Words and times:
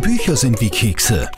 Bücher 0.00 0.36
sind 0.36 0.60
wie 0.60 0.70
Kekse. 0.70 1.28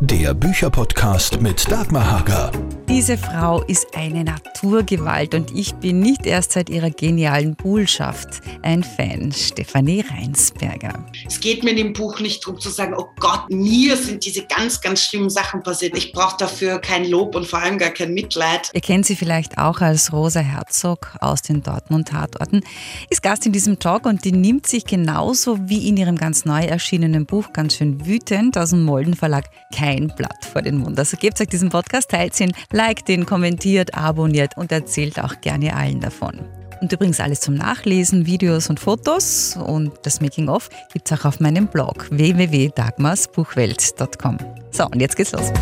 Der 0.00 0.34
Bücherpodcast 0.34 1.40
mit 1.40 1.70
Dagmar 1.70 2.10
Hager. 2.10 2.50
Diese 2.88 3.18
Frau 3.18 3.62
ist 3.64 3.94
eine 3.94 4.24
Naturgewalt 4.24 5.34
und 5.34 5.54
ich 5.54 5.74
bin 5.74 6.00
nicht 6.00 6.24
erst 6.24 6.52
seit 6.52 6.70
ihrer 6.70 6.88
genialen 6.88 7.54
Buhlschaft 7.54 8.40
ein 8.62 8.82
Fan. 8.82 9.30
Stefanie 9.30 10.00
Reinsberger. 10.00 11.04
Es 11.26 11.38
geht 11.38 11.62
mir 11.62 11.72
in 11.72 11.76
dem 11.76 11.92
Buch 11.92 12.18
nicht 12.18 12.42
darum 12.42 12.58
zu 12.58 12.70
sagen, 12.70 12.94
oh 12.96 13.10
Gott, 13.20 13.50
mir 13.50 13.94
sind 13.94 14.24
diese 14.24 14.46
ganz, 14.46 14.80
ganz 14.80 15.02
schlimmen 15.02 15.28
Sachen 15.28 15.62
passiert. 15.62 15.98
Ich 15.98 16.12
brauche 16.12 16.38
dafür 16.38 16.78
kein 16.78 17.04
Lob 17.04 17.34
und 17.34 17.46
vor 17.46 17.58
allem 17.58 17.76
gar 17.76 17.90
kein 17.90 18.14
Mitleid. 18.14 18.70
Ihr 18.72 18.80
kennt 18.80 19.04
sie 19.04 19.16
vielleicht 19.16 19.58
auch 19.58 19.82
als 19.82 20.10
Rosa 20.10 20.40
Herzog 20.40 21.14
aus 21.20 21.42
den 21.42 21.62
Dortmund-Tatorten. 21.62 22.62
Ist 23.10 23.22
Gast 23.22 23.44
in 23.44 23.52
diesem 23.52 23.78
Talk 23.78 24.06
und 24.06 24.24
die 24.24 24.32
nimmt 24.32 24.66
sich 24.66 24.86
genauso 24.86 25.58
wie 25.68 25.88
in 25.88 25.98
ihrem 25.98 26.16
ganz 26.16 26.46
neu 26.46 26.64
erschienenen 26.64 27.26
Buch 27.26 27.52
ganz 27.52 27.76
schön 27.76 28.06
wütend 28.06 28.56
aus 28.56 28.70
dem 28.70 28.82
Molden 28.84 29.14
Verlag 29.14 29.44
kein 29.74 30.08
Blatt 30.16 30.46
vor 30.50 30.62
den 30.62 30.78
Mund. 30.78 30.98
Also 30.98 31.18
gebt 31.18 31.38
euch 31.38 31.48
diesen 31.48 31.68
Podcast, 31.68 32.10
teilt 32.10 32.38
ihn, 32.40 32.52
liked 32.78 33.08
ihn, 33.08 33.26
kommentiert, 33.26 33.94
abonniert 33.94 34.56
und 34.56 34.70
erzählt 34.70 35.18
auch 35.18 35.40
gerne 35.40 35.74
allen 35.74 35.98
davon. 36.00 36.38
Und 36.80 36.92
übrigens 36.92 37.18
alles 37.18 37.40
zum 37.40 37.54
Nachlesen, 37.54 38.24
Videos 38.24 38.70
und 38.70 38.78
Fotos 38.78 39.56
und 39.56 39.90
das 40.04 40.20
Making-of 40.20 40.70
gibt 40.92 41.10
es 41.10 41.18
auch 41.18 41.24
auf 41.24 41.40
meinem 41.40 41.66
Blog 41.66 42.06
www.dagmarsbuchwelt.com. 42.10 44.38
So, 44.70 44.86
und 44.86 45.00
jetzt 45.00 45.16
geht's 45.16 45.32
los. 45.32 45.52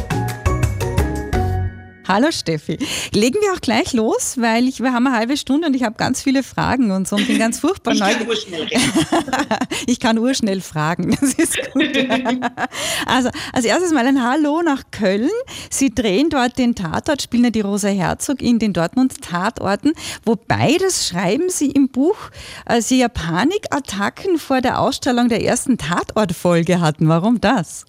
Hallo 2.08 2.30
Steffi. 2.30 2.78
Legen 3.12 3.38
wir 3.40 3.52
auch 3.52 3.60
gleich 3.60 3.92
los, 3.92 4.36
weil 4.38 4.68
ich, 4.68 4.80
wir 4.80 4.92
haben 4.92 5.06
eine 5.06 5.16
halbe 5.16 5.36
Stunde 5.36 5.66
und 5.66 5.74
ich 5.74 5.82
habe 5.82 5.96
ganz 5.96 6.22
viele 6.22 6.44
Fragen 6.44 6.92
und 6.92 7.08
so 7.08 7.16
und 7.16 7.26
bin 7.26 7.38
ganz 7.38 7.58
furchtbar 7.58 7.94
ich 7.94 8.00
neugierig. 8.00 8.20
kann 8.20 8.28
urschnell 8.28 8.62
reden. 8.62 8.82
ich 9.86 10.00
kann 10.00 10.18
urschnell 10.18 10.60
fragen. 10.60 11.16
Das 11.20 11.34
ist 11.34 11.58
gut. 11.72 11.96
also 13.06 13.30
als 13.52 13.64
erstes 13.64 13.92
mal 13.92 14.06
ein 14.06 14.22
Hallo 14.22 14.62
nach 14.62 14.84
Köln. 14.92 15.30
Sie 15.68 15.92
drehen 15.92 16.30
dort 16.30 16.58
den 16.58 16.76
Tatort, 16.76 17.22
spielen 17.22 17.44
ja 17.44 17.50
die 17.50 17.60
Rosa 17.60 17.88
Herzog 17.88 18.40
in 18.40 18.58
den 18.60 18.72
Dortmund-Tatorten. 18.72 19.92
Wobei, 20.24 20.76
das 20.80 21.08
schreiben 21.08 21.50
Sie 21.50 21.70
im 21.70 21.88
Buch, 21.88 22.16
äh, 22.66 22.80
Sie 22.80 22.98
ja 22.98 23.08
Panikattacken 23.08 24.38
vor 24.38 24.60
der 24.60 24.80
Ausstellung 24.80 25.28
der 25.28 25.42
ersten 25.42 25.76
Tatortfolge 25.76 26.80
hatten. 26.80 27.08
Warum 27.08 27.40
das? 27.40 27.84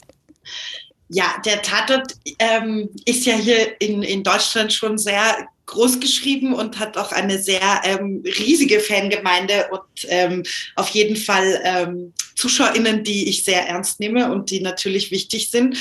Ja, 1.09 1.35
der 1.45 1.61
Tatort 1.61 2.13
ähm, 2.39 2.89
ist 3.05 3.25
ja 3.25 3.35
hier 3.35 3.79
in, 3.79 4.03
in 4.03 4.23
Deutschland 4.23 4.73
schon 4.73 4.97
sehr 4.97 5.47
groß 5.67 5.99
geschrieben 5.99 6.53
und 6.53 6.79
hat 6.79 6.97
auch 6.97 7.11
eine 7.11 7.39
sehr 7.39 7.81
ähm, 7.83 8.23
riesige 8.25 8.79
Fangemeinde 8.79 9.67
und 9.71 10.07
ähm, 10.07 10.43
auf 10.75 10.89
jeden 10.89 11.15
Fall 11.15 11.61
ähm, 11.63 12.13
ZuschauerInnen, 12.35 13.03
die 13.03 13.29
ich 13.29 13.43
sehr 13.43 13.67
ernst 13.67 13.99
nehme 13.99 14.31
und 14.31 14.49
die 14.49 14.61
natürlich 14.61 15.11
wichtig 15.11 15.51
sind. 15.51 15.77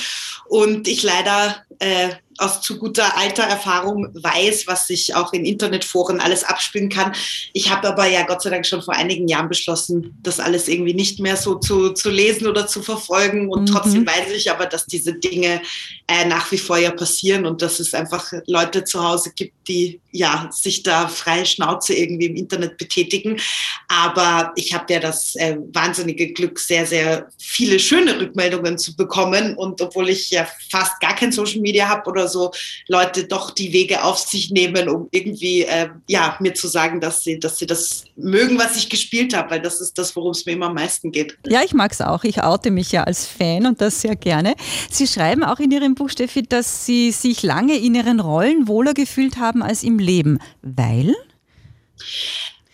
Und 0.48 0.88
ich 0.88 1.02
leider 1.02 1.64
äh, 1.78 2.10
aus 2.38 2.60
zu 2.60 2.78
guter 2.78 3.16
alter 3.16 3.44
Erfahrung 3.44 4.08
weiß, 4.14 4.66
was 4.66 4.86
sich 4.86 5.14
auch 5.14 5.32
in 5.32 5.44
Internetforen 5.44 6.20
alles 6.20 6.44
abspielen 6.44 6.88
kann. 6.88 7.12
Ich 7.52 7.70
habe 7.70 7.88
aber 7.88 8.06
ja 8.06 8.24
Gott 8.24 8.42
sei 8.42 8.50
Dank 8.50 8.66
schon 8.66 8.82
vor 8.82 8.94
einigen 8.94 9.28
Jahren 9.28 9.48
beschlossen, 9.48 10.16
das 10.22 10.40
alles 10.40 10.68
irgendwie 10.68 10.94
nicht 10.94 11.20
mehr 11.20 11.36
so 11.36 11.56
zu, 11.56 11.90
zu 11.90 12.10
lesen 12.10 12.46
oder 12.46 12.66
zu 12.66 12.82
verfolgen. 12.82 13.48
Und 13.48 13.62
mhm. 13.62 13.66
trotzdem 13.66 14.06
weiß 14.06 14.30
ich 14.34 14.50
aber, 14.50 14.66
dass 14.66 14.86
diese 14.86 15.14
Dinge 15.14 15.62
äh, 16.08 16.24
nach 16.26 16.50
wie 16.52 16.58
vor 16.58 16.78
ja 16.78 16.90
passieren 16.90 17.46
und 17.46 17.62
dass 17.62 17.80
es 17.80 17.94
einfach 17.94 18.32
Leute 18.46 18.84
zu 18.84 19.02
Hause 19.02 19.32
gibt, 19.34 19.68
die 19.68 20.00
ja 20.12 20.48
sich 20.52 20.82
da 20.82 21.08
freie 21.08 21.46
Schnauze 21.46 21.94
irgendwie 21.94 22.26
im 22.26 22.36
Internet 22.36 22.76
betätigen. 22.78 23.38
Aber 23.88 24.52
ich 24.56 24.74
habe 24.74 24.92
ja 24.92 25.00
das 25.00 25.34
äh, 25.36 25.56
wahnsinnige 25.72 26.32
Glück, 26.32 26.58
sehr, 26.58 26.86
sehr 26.86 27.28
viele 27.38 27.78
schöne 27.78 28.18
Rückmeldungen 28.20 28.78
zu 28.78 28.96
bekommen. 28.96 29.54
Und 29.56 29.80
obwohl 29.80 30.08
ich 30.08 30.30
ja 30.30 30.46
fast 30.70 30.98
gar 31.00 31.14
kein 31.14 31.32
Social 31.32 31.60
Media 31.60 31.88
habe 31.88 32.08
oder 32.10 32.25
so, 32.28 32.52
Leute 32.88 33.24
doch 33.24 33.50
die 33.50 33.72
Wege 33.72 34.04
auf 34.04 34.18
sich 34.18 34.50
nehmen, 34.50 34.88
um 34.88 35.08
irgendwie 35.10 35.62
äh, 35.62 35.88
ja 36.08 36.36
mir 36.40 36.54
zu 36.54 36.68
sagen, 36.68 37.00
dass 37.00 37.22
sie, 37.22 37.38
dass 37.38 37.58
sie 37.58 37.66
das 37.66 38.04
mögen, 38.16 38.58
was 38.58 38.76
ich 38.76 38.88
gespielt 38.88 39.36
habe, 39.36 39.50
weil 39.50 39.60
das 39.60 39.80
ist 39.80 39.98
das, 39.98 40.14
worum 40.16 40.30
es 40.30 40.46
mir 40.46 40.52
immer 40.52 40.66
am 40.66 40.74
meisten 40.74 41.12
geht. 41.12 41.36
Ja, 41.46 41.62
ich 41.62 41.74
mag 41.74 41.92
es 41.92 42.00
auch. 42.00 42.24
Ich 42.24 42.42
oute 42.42 42.70
mich 42.70 42.92
ja 42.92 43.04
als 43.04 43.26
Fan 43.26 43.66
und 43.66 43.80
das 43.80 44.00
sehr 44.00 44.16
gerne. 44.16 44.54
Sie 44.90 45.06
schreiben 45.06 45.44
auch 45.44 45.58
in 45.58 45.70
Ihrem 45.70 45.94
Buch, 45.94 46.10
Steffi, 46.10 46.42
dass 46.42 46.86
Sie 46.86 47.10
sich 47.12 47.42
lange 47.42 47.76
in 47.76 47.94
Ihren 47.94 48.20
Rollen 48.20 48.68
wohler 48.68 48.94
gefühlt 48.94 49.36
haben 49.36 49.62
als 49.62 49.82
im 49.82 49.98
Leben. 49.98 50.38
Weil? 50.62 51.14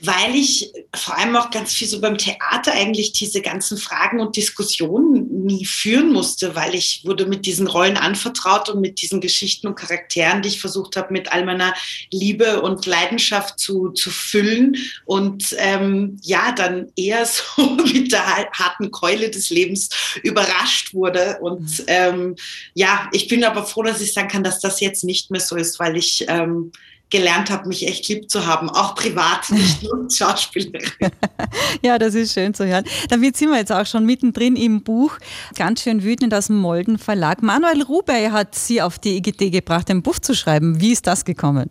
Weil 0.04 0.34
ich 0.34 0.72
vor 0.94 1.16
allem 1.16 1.36
auch 1.36 1.50
ganz 1.50 1.72
viel 1.72 1.86
so 1.86 2.00
beim 2.00 2.18
Theater 2.18 2.72
eigentlich 2.72 3.12
diese 3.12 3.40
ganzen 3.40 3.78
Fragen 3.78 4.18
und 4.18 4.36
Diskussionen 4.36 5.44
nie 5.44 5.64
führen 5.64 6.12
musste, 6.12 6.56
weil 6.56 6.74
ich 6.74 7.02
wurde 7.04 7.24
mit 7.26 7.46
diesen 7.46 7.68
Rollen 7.68 7.96
anvertraut 7.96 8.68
und 8.68 8.80
mit 8.80 9.00
diesen 9.00 9.20
Geschichten 9.20 9.68
und 9.68 9.76
Charakteren, 9.76 10.42
die 10.42 10.48
ich 10.48 10.60
versucht 10.60 10.96
habe, 10.96 11.12
mit 11.12 11.30
all 11.32 11.44
meiner 11.44 11.72
Liebe 12.10 12.62
und 12.62 12.84
Leidenschaft 12.84 13.60
zu, 13.60 13.90
zu 13.90 14.10
füllen 14.10 14.76
und 15.04 15.54
ähm, 15.58 16.18
ja, 16.22 16.50
dann 16.50 16.90
eher 16.96 17.24
so 17.26 17.62
mit 17.76 18.10
der 18.10 18.26
harten 18.52 18.90
Keule 18.90 19.30
des 19.30 19.50
Lebens 19.50 19.88
überrascht 20.24 20.94
wurde. 20.94 21.38
Und 21.40 21.78
mhm. 21.78 21.84
ähm, 21.86 22.36
ja, 22.74 23.08
ich 23.12 23.28
bin 23.28 23.44
aber 23.44 23.64
froh, 23.64 23.84
dass 23.84 24.00
ich 24.00 24.12
sagen 24.12 24.28
kann, 24.28 24.42
dass 24.42 24.58
das 24.58 24.80
jetzt 24.80 25.04
nicht 25.04 25.30
mehr 25.30 25.40
so 25.40 25.54
ist, 25.54 25.78
weil 25.78 25.96
ich 25.96 26.24
ähm, 26.28 26.72
gelernt 27.12 27.50
habe, 27.50 27.68
mich 27.68 27.86
echt 27.86 28.08
lieb 28.08 28.30
zu 28.30 28.46
haben, 28.46 28.70
auch 28.70 28.94
privat, 28.94 29.50
nicht 29.50 29.82
nur 29.82 30.10
Schauspielerin. 30.10 30.90
ja, 31.82 31.98
das 31.98 32.14
ist 32.14 32.32
schön 32.32 32.54
zu 32.54 32.66
hören. 32.66 32.84
Damit 33.10 33.36
sind 33.36 33.50
wir 33.50 33.58
jetzt 33.58 33.70
auch 33.70 33.86
schon 33.86 34.06
mittendrin 34.06 34.56
im 34.56 34.82
Buch. 34.82 35.18
Ganz 35.54 35.82
schön 35.82 36.02
wütend 36.02 36.34
aus 36.34 36.46
dem 36.46 36.56
Molden 36.56 36.98
Verlag. 36.98 37.42
Manuel 37.42 37.82
Rubey 37.82 38.30
hat 38.32 38.54
Sie 38.54 38.80
auf 38.80 38.98
die 38.98 39.18
Idee 39.18 39.50
gebracht, 39.50 39.90
ein 39.90 40.02
Buch 40.02 40.18
zu 40.18 40.34
schreiben. 40.34 40.80
Wie 40.80 40.90
ist 40.92 41.06
das 41.06 41.24
gekommen? 41.24 41.70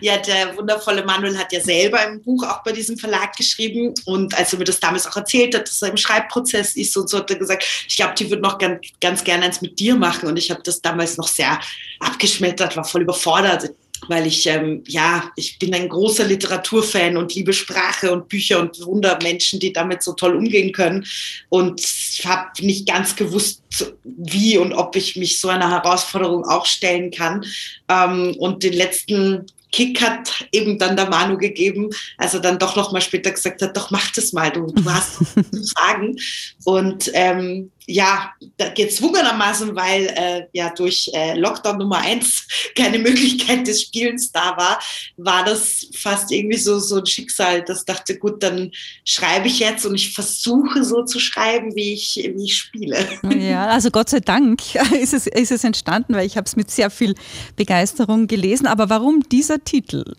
ja, 0.00 0.16
der 0.18 0.56
wundervolle 0.56 1.04
Manuel 1.04 1.36
hat 1.36 1.52
ja 1.52 1.60
selber 1.60 1.98
ein 1.98 2.22
Buch 2.22 2.44
auch 2.44 2.62
bei 2.62 2.70
diesem 2.70 2.96
Verlag 2.96 3.36
geschrieben. 3.36 3.94
Und 4.06 4.38
als 4.38 4.52
er 4.52 4.60
mir 4.60 4.64
das 4.64 4.78
damals 4.78 5.08
auch 5.08 5.16
erzählt 5.16 5.56
hat, 5.56 5.68
dass 5.68 5.82
er 5.82 5.90
im 5.90 5.96
Schreibprozess 5.96 6.76
ist 6.76 6.96
und 6.96 7.10
so, 7.10 7.18
hat 7.18 7.30
er 7.30 7.36
gesagt, 7.36 7.64
ich 7.88 7.96
glaube, 7.96 8.14
die 8.14 8.30
würde 8.30 8.42
noch 8.42 8.58
ganz, 8.58 8.80
ganz 9.00 9.24
gerne 9.24 9.46
eins 9.46 9.60
mit 9.60 9.80
dir 9.80 9.96
machen. 9.96 10.28
Und 10.28 10.36
ich 10.36 10.52
habe 10.52 10.62
das 10.62 10.80
damals 10.80 11.16
noch 11.16 11.28
sehr 11.28 11.58
abgeschmettert, 11.98 12.76
war 12.76 12.84
voll 12.84 13.02
überfordert 13.02 13.70
weil 14.08 14.26
ich, 14.26 14.46
ähm, 14.46 14.82
ja, 14.86 15.30
ich 15.36 15.58
bin 15.58 15.74
ein 15.74 15.88
großer 15.88 16.24
Literaturfan 16.24 17.16
und 17.16 17.34
liebe 17.34 17.52
Sprache 17.52 18.12
und 18.12 18.28
Bücher 18.28 18.60
und 18.60 18.78
bewundere 18.78 19.18
Menschen, 19.22 19.60
die 19.60 19.72
damit 19.72 20.02
so 20.02 20.12
toll 20.12 20.36
umgehen 20.36 20.72
können. 20.72 21.06
Und 21.48 21.80
habe 22.24 22.50
nicht 22.60 22.88
ganz 22.88 23.16
gewusst, 23.16 23.62
wie 24.04 24.58
und 24.58 24.72
ob 24.72 24.96
ich 24.96 25.16
mich 25.16 25.40
so 25.40 25.48
einer 25.48 25.70
Herausforderung 25.70 26.44
auch 26.44 26.66
stellen 26.66 27.10
kann. 27.10 27.44
Ähm, 27.88 28.34
und 28.38 28.62
den 28.62 28.74
letzten 28.74 29.46
Kick 29.72 30.00
hat 30.00 30.46
eben 30.52 30.78
dann 30.78 30.94
der 30.94 31.08
Manu 31.10 31.36
gegeben, 31.36 31.90
also 32.16 32.38
dann 32.38 32.60
doch 32.60 32.76
noch 32.76 32.92
mal 32.92 33.00
später 33.00 33.32
gesagt 33.32 33.60
hat, 33.60 33.76
doch 33.76 33.90
mach 33.90 34.08
das 34.12 34.32
mal, 34.32 34.52
du, 34.52 34.66
du 34.66 34.84
hast 34.84 35.16
zu 35.34 35.44
sagen. 35.50 36.16
Und 36.64 37.10
ähm, 37.12 37.70
ja, 37.86 38.32
gezwungenermaßen, 38.74 39.76
weil 39.76 40.06
äh, 40.16 40.46
ja 40.52 40.70
durch 40.70 41.10
äh, 41.12 41.38
Lockdown 41.38 41.78
Nummer 41.78 41.98
eins 41.98 42.46
keine 42.76 42.98
Möglichkeit 42.98 43.66
des 43.66 43.82
Spielens 43.82 44.32
da 44.32 44.56
war, 44.56 44.78
war 45.16 45.44
das 45.44 45.86
fast 45.94 46.32
irgendwie 46.32 46.56
so, 46.56 46.78
so 46.78 46.96
ein 46.96 47.06
Schicksal, 47.06 47.62
das 47.62 47.84
dachte, 47.84 48.18
gut, 48.18 48.42
dann 48.42 48.70
schreibe 49.04 49.48
ich 49.48 49.58
jetzt 49.58 49.84
und 49.84 49.94
ich 49.94 50.14
versuche 50.14 50.84
so 50.84 51.04
zu 51.04 51.20
schreiben, 51.20 51.74
wie 51.74 51.92
ich, 51.92 52.16
wie 52.34 52.44
ich 52.44 52.56
spiele. 52.56 53.06
Ja, 53.38 53.66
also 53.66 53.90
Gott 53.90 54.08
sei 54.08 54.20
Dank 54.20 54.62
ist 55.00 55.12
es, 55.12 55.26
ist 55.26 55.52
es 55.52 55.64
entstanden, 55.64 56.14
weil 56.14 56.26
ich 56.26 56.36
habe 56.36 56.46
es 56.46 56.56
mit 56.56 56.70
sehr 56.70 56.90
viel 56.90 57.14
Begeisterung 57.56 58.26
gelesen. 58.26 58.66
Aber 58.66 58.88
warum 58.88 59.20
dieser 59.28 59.62
Titel? 59.62 60.14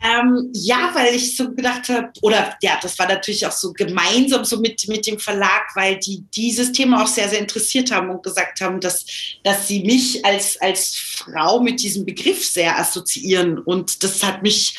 Ähm, 0.00 0.50
ja, 0.54 0.90
weil 0.94 1.14
ich 1.14 1.36
so 1.36 1.52
gedacht 1.52 1.88
habe, 1.88 2.10
oder 2.22 2.56
ja, 2.62 2.78
das 2.80 2.98
war 3.00 3.08
natürlich 3.08 3.44
auch 3.46 3.52
so 3.52 3.72
gemeinsam 3.72 4.44
so 4.44 4.60
mit, 4.60 4.86
mit 4.86 5.06
dem 5.06 5.18
Verlag, 5.18 5.74
weil 5.74 5.98
die 5.98 6.24
dieses 6.34 6.70
Thema 6.70 7.02
auch 7.02 7.08
sehr, 7.08 7.28
sehr 7.28 7.40
interessiert 7.40 7.90
haben 7.90 8.10
und 8.10 8.22
gesagt 8.22 8.60
haben, 8.60 8.80
dass, 8.80 9.04
dass 9.42 9.66
sie 9.66 9.82
mich 9.82 10.24
als, 10.24 10.60
als 10.60 10.96
Frau 10.96 11.60
mit 11.60 11.82
diesem 11.82 12.06
Begriff 12.06 12.48
sehr 12.48 12.78
assoziieren. 12.78 13.58
Und 13.58 14.04
das 14.04 14.22
hat 14.22 14.42
mich 14.42 14.76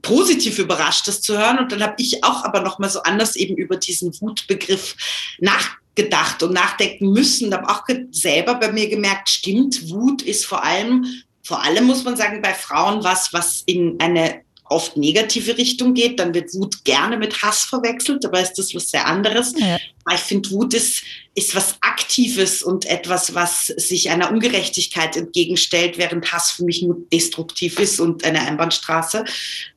positiv 0.00 0.58
überrascht, 0.58 1.06
das 1.06 1.20
zu 1.20 1.36
hören. 1.36 1.58
Und 1.58 1.70
dann 1.70 1.82
habe 1.82 1.96
ich 1.98 2.24
auch 2.24 2.44
aber 2.44 2.62
nochmal 2.62 2.88
so 2.88 3.02
anders 3.02 3.36
eben 3.36 3.56
über 3.56 3.76
diesen 3.76 4.18
Wutbegriff 4.22 4.96
nachgedacht 5.38 6.42
und 6.42 6.54
nachdenken 6.54 7.12
müssen. 7.12 7.52
Habe 7.52 7.68
auch 7.68 7.84
selber 8.10 8.54
bei 8.54 8.72
mir 8.72 8.88
gemerkt, 8.88 9.28
stimmt, 9.28 9.90
Wut 9.90 10.22
ist 10.22 10.46
vor 10.46 10.64
allem 10.64 11.06
vor 11.44 11.62
allem 11.62 11.86
muss 11.86 12.04
man 12.04 12.16
sagen, 12.16 12.40
bei 12.40 12.54
Frauen 12.54 13.02
was, 13.02 13.32
was 13.32 13.62
in 13.66 13.98
eine 14.00 14.42
oft 14.64 14.96
negative 14.96 15.58
Richtung 15.58 15.94
geht, 15.94 16.18
dann 16.18 16.34
wird 16.34 16.54
Wut 16.54 16.84
gerne 16.84 17.16
mit 17.16 17.42
Hass 17.42 17.64
verwechselt, 17.64 18.24
dabei 18.24 18.42
ist 18.42 18.54
das 18.54 18.74
was 18.74 18.90
sehr 18.90 19.06
anderes. 19.06 19.52
Ja. 19.56 19.78
Ich 20.12 20.20
finde, 20.20 20.50
Wut 20.50 20.74
ist, 20.74 21.02
ist 21.34 21.54
was 21.54 21.76
Aktives 21.80 22.62
und 22.62 22.86
etwas, 22.86 23.34
was 23.34 23.66
sich 23.66 24.10
einer 24.10 24.30
Ungerechtigkeit 24.30 25.16
entgegenstellt, 25.16 25.98
während 25.98 26.32
Hass 26.32 26.52
für 26.52 26.64
mich 26.64 26.82
nur 26.82 26.98
destruktiv 27.12 27.78
ist 27.78 28.00
und 28.00 28.24
eine 28.24 28.40
Einbahnstraße. 28.40 29.24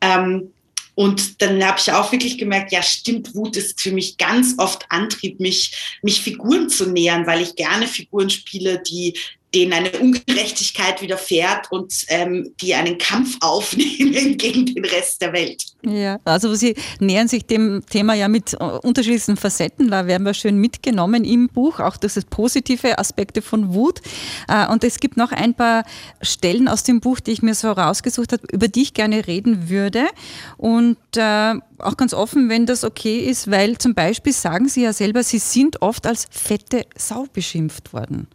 Ähm, 0.01 0.51
Und 0.95 1.41
dann 1.41 1.61
habe 1.61 1.77
ich 1.77 1.91
auch 1.91 2.13
wirklich 2.13 2.37
gemerkt, 2.37 2.71
ja, 2.71 2.81
stimmt, 2.81 3.35
Wut 3.35 3.57
ist 3.57 3.81
für 3.81 3.91
mich 3.91 4.17
ganz 4.17 4.55
oft 4.57 4.85
Antrieb, 4.89 5.41
mich, 5.41 5.99
mich 6.01 6.21
Figuren 6.21 6.69
zu 6.69 6.85
nähern, 6.85 7.27
weil 7.27 7.41
ich 7.41 7.57
gerne 7.57 7.85
Figuren 7.85 8.29
spiele, 8.29 8.81
die 8.81 9.13
denen 9.55 9.73
eine 9.73 9.91
Ungerechtigkeit 9.91 11.01
widerfährt 11.01 11.71
und 11.71 12.05
ähm, 12.09 12.51
die 12.59 12.75
einen 12.75 12.97
Kampf 12.97 13.37
aufnehmen 13.41 14.37
gegen 14.37 14.65
den 14.65 14.83
Rest 14.83 15.21
der 15.21 15.33
Welt. 15.33 15.63
Ja, 15.83 16.19
also 16.25 16.53
Sie 16.55 16.75
nähern 16.99 17.27
sich 17.27 17.45
dem 17.45 17.83
Thema 17.89 18.15
ja 18.15 18.27
mit 18.27 18.53
äh, 18.53 18.57
unterschiedlichsten 18.57 19.37
Facetten. 19.37 19.89
Da 19.89 20.07
werden 20.07 20.23
wir 20.23 20.33
schön 20.33 20.57
mitgenommen 20.57 21.23
im 21.23 21.47
Buch, 21.47 21.79
auch 21.79 21.95
das 21.95 22.19
positive 22.25 22.97
Aspekte 22.99 23.41
von 23.41 23.73
Wut. 23.73 24.01
Äh, 24.47 24.67
und 24.67 24.83
es 24.83 24.99
gibt 24.99 25.15
noch 25.15 25.31
ein 25.31 25.53
paar 25.53 25.85
Stellen 26.21 26.67
aus 26.67 26.83
dem 26.83 26.99
Buch, 26.99 27.19
die 27.19 27.31
ich 27.31 27.41
mir 27.41 27.55
so 27.55 27.71
rausgesucht 27.71 28.33
habe, 28.33 28.43
über 28.51 28.67
die 28.67 28.81
ich 28.81 28.93
gerne 28.93 29.25
reden 29.25 29.69
würde. 29.69 30.05
Und 30.57 30.97
äh, 31.15 31.53
auch 31.77 31.97
ganz 31.97 32.13
offen, 32.13 32.49
wenn 32.49 32.65
das 32.65 32.83
okay 32.83 33.19
ist, 33.19 33.49
weil 33.49 33.77
zum 33.77 33.93
Beispiel 33.93 34.33
sagen 34.33 34.67
Sie 34.67 34.83
ja 34.83 34.91
selber, 34.91 35.23
Sie 35.23 35.39
sind 35.39 35.81
oft 35.81 36.05
als 36.07 36.27
fette 36.29 36.85
Sau 36.97 37.27
beschimpft 37.31 37.93
worden. 37.93 38.27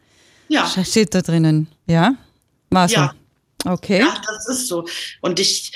Ja. 0.51 0.67
Steht 0.67 1.15
da 1.15 1.23
drinnen, 1.23 1.69
ja? 1.87 2.15
War 2.71 2.89
Ja. 2.91 3.15
Okay. 3.65 4.01
Ja, 4.01 4.21
das 4.27 4.49
ist 4.49 4.69
so. 4.69 4.85
Und 5.21 5.39
ich 5.39 5.73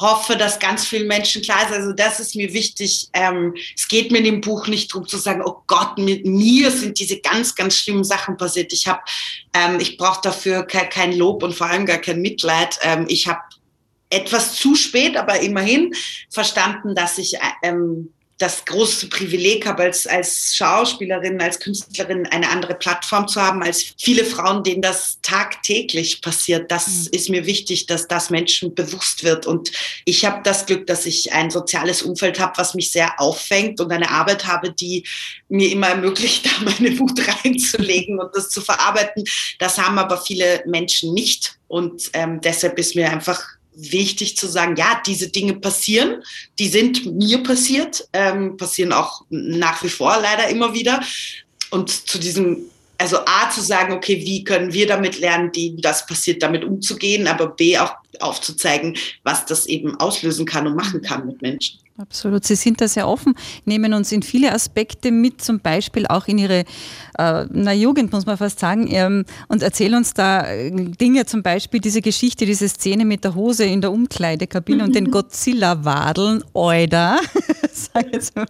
hoffe, 0.00 0.36
dass 0.36 0.58
ganz 0.58 0.84
vielen 0.84 1.06
Menschen 1.06 1.42
klar 1.42 1.64
ist, 1.64 1.72
also 1.72 1.92
das 1.92 2.18
ist 2.18 2.34
mir 2.34 2.52
wichtig. 2.52 3.08
Ähm, 3.12 3.54
es 3.74 3.86
geht 3.86 4.10
mir 4.10 4.18
in 4.18 4.24
dem 4.24 4.40
Buch 4.40 4.66
nicht 4.66 4.92
darum 4.92 5.06
zu 5.06 5.16
sagen, 5.16 5.42
oh 5.44 5.62
Gott, 5.66 5.96
mit 5.98 6.26
mir 6.26 6.70
sind 6.70 6.98
diese 6.98 7.20
ganz, 7.20 7.54
ganz 7.54 7.76
schlimmen 7.76 8.04
Sachen 8.04 8.36
passiert. 8.36 8.72
Ich 8.72 8.88
habe, 8.88 9.00
ähm, 9.54 9.78
ich 9.78 9.96
brauche 9.96 10.20
dafür 10.22 10.64
kein, 10.64 10.88
kein, 10.90 11.16
Lob 11.16 11.42
und 11.42 11.54
vor 11.54 11.68
allem 11.68 11.86
gar 11.86 11.98
kein 11.98 12.20
Mitleid. 12.20 12.78
Ähm, 12.82 13.06
ich 13.08 13.28
habe 13.28 13.40
etwas 14.10 14.54
zu 14.54 14.74
spät, 14.74 15.16
aber 15.16 15.40
immerhin 15.40 15.94
verstanden, 16.30 16.94
dass 16.94 17.18
ich 17.18 17.36
ähm, 17.62 18.12
das 18.38 18.66
große 18.66 19.08
Privileg 19.08 19.66
habe, 19.66 19.84
als, 19.84 20.06
als 20.06 20.54
Schauspielerin, 20.54 21.40
als 21.40 21.58
Künstlerin 21.58 22.26
eine 22.26 22.50
andere 22.50 22.74
Plattform 22.74 23.26
zu 23.28 23.40
haben, 23.40 23.62
als 23.62 23.94
viele 23.98 24.24
Frauen, 24.26 24.62
denen 24.62 24.82
das 24.82 25.18
tagtäglich 25.22 26.20
passiert. 26.20 26.70
Das 26.70 26.86
mhm. 26.86 27.08
ist 27.12 27.30
mir 27.30 27.46
wichtig, 27.46 27.86
dass 27.86 28.08
das 28.08 28.28
Menschen 28.28 28.74
bewusst 28.74 29.24
wird. 29.24 29.46
Und 29.46 29.72
ich 30.04 30.26
habe 30.26 30.42
das 30.44 30.66
Glück, 30.66 30.86
dass 30.86 31.06
ich 31.06 31.32
ein 31.32 31.50
soziales 31.50 32.02
Umfeld 32.02 32.38
habe, 32.38 32.58
was 32.58 32.74
mich 32.74 32.92
sehr 32.92 33.18
auffängt 33.18 33.80
und 33.80 33.90
eine 33.90 34.10
Arbeit 34.10 34.46
habe, 34.46 34.70
die 34.70 35.04
mir 35.48 35.70
immer 35.70 35.88
ermöglicht, 35.88 36.44
da 36.46 36.50
meine 36.64 36.98
Wut 36.98 37.18
reinzulegen 37.26 38.18
und 38.18 38.36
das 38.36 38.50
zu 38.50 38.60
verarbeiten. 38.60 39.24
Das 39.58 39.78
haben 39.78 39.98
aber 39.98 40.18
viele 40.18 40.62
Menschen 40.66 41.14
nicht. 41.14 41.56
Und 41.68 42.10
ähm, 42.12 42.40
deshalb 42.42 42.78
ist 42.78 42.94
mir 42.94 43.10
einfach 43.10 43.55
wichtig 43.76 44.36
zu 44.36 44.48
sagen, 44.48 44.74
ja, 44.76 45.00
diese 45.06 45.28
Dinge 45.28 45.54
passieren, 45.54 46.22
die 46.58 46.68
sind 46.68 47.06
mir 47.06 47.42
passiert, 47.42 48.08
ähm, 48.12 48.56
passieren 48.56 48.92
auch 48.92 49.22
nach 49.28 49.82
wie 49.82 49.88
vor 49.88 50.18
leider 50.20 50.48
immer 50.48 50.74
wieder. 50.74 51.02
Und 51.70 51.90
zu 51.90 52.18
diesem, 52.18 52.58
also 52.98 53.18
A 53.18 53.50
zu 53.50 53.60
sagen, 53.60 53.92
okay, 53.92 54.20
wie 54.24 54.44
können 54.44 54.72
wir 54.72 54.86
damit 54.86 55.18
lernen, 55.18 55.52
die 55.52 55.76
das 55.76 56.06
passiert, 56.06 56.42
damit 56.42 56.64
umzugehen, 56.64 57.26
aber 57.26 57.48
B 57.48 57.78
auch 57.78 57.94
aufzuzeigen, 58.20 58.96
was 59.24 59.44
das 59.44 59.66
eben 59.66 59.94
auslösen 60.00 60.46
kann 60.46 60.66
und 60.66 60.74
machen 60.74 61.02
kann 61.02 61.26
mit 61.26 61.42
Menschen. 61.42 61.78
Absolut. 61.98 62.44
Sie 62.44 62.56
sind 62.56 62.80
da 62.82 62.88
sehr 62.88 63.08
offen, 63.08 63.34
nehmen 63.64 63.94
uns 63.94 64.12
in 64.12 64.22
viele 64.22 64.52
Aspekte 64.52 65.10
mit, 65.10 65.40
zum 65.40 65.60
Beispiel 65.60 66.06
auch 66.06 66.28
in 66.28 66.36
Ihre 66.36 66.64
äh, 67.18 67.46
na, 67.50 67.72
Jugend, 67.72 68.12
muss 68.12 68.26
man 68.26 68.36
fast 68.36 68.60
sagen, 68.60 68.86
ähm, 68.90 69.24
und 69.48 69.62
erzählen 69.62 69.94
uns 69.94 70.12
da 70.12 70.46
äh, 70.46 70.70
Dinge, 70.70 71.24
zum 71.24 71.42
Beispiel 71.42 71.80
diese 71.80 72.02
Geschichte, 72.02 72.44
diese 72.44 72.68
Szene 72.68 73.06
mit 73.06 73.24
der 73.24 73.34
Hose 73.34 73.64
in 73.64 73.80
der 73.80 73.92
Umkleidekabine 73.92 74.84
und 74.84 74.94
den 74.94 75.10
Godzilla-Wadeln, 75.10 76.44
Oida. 76.52 77.18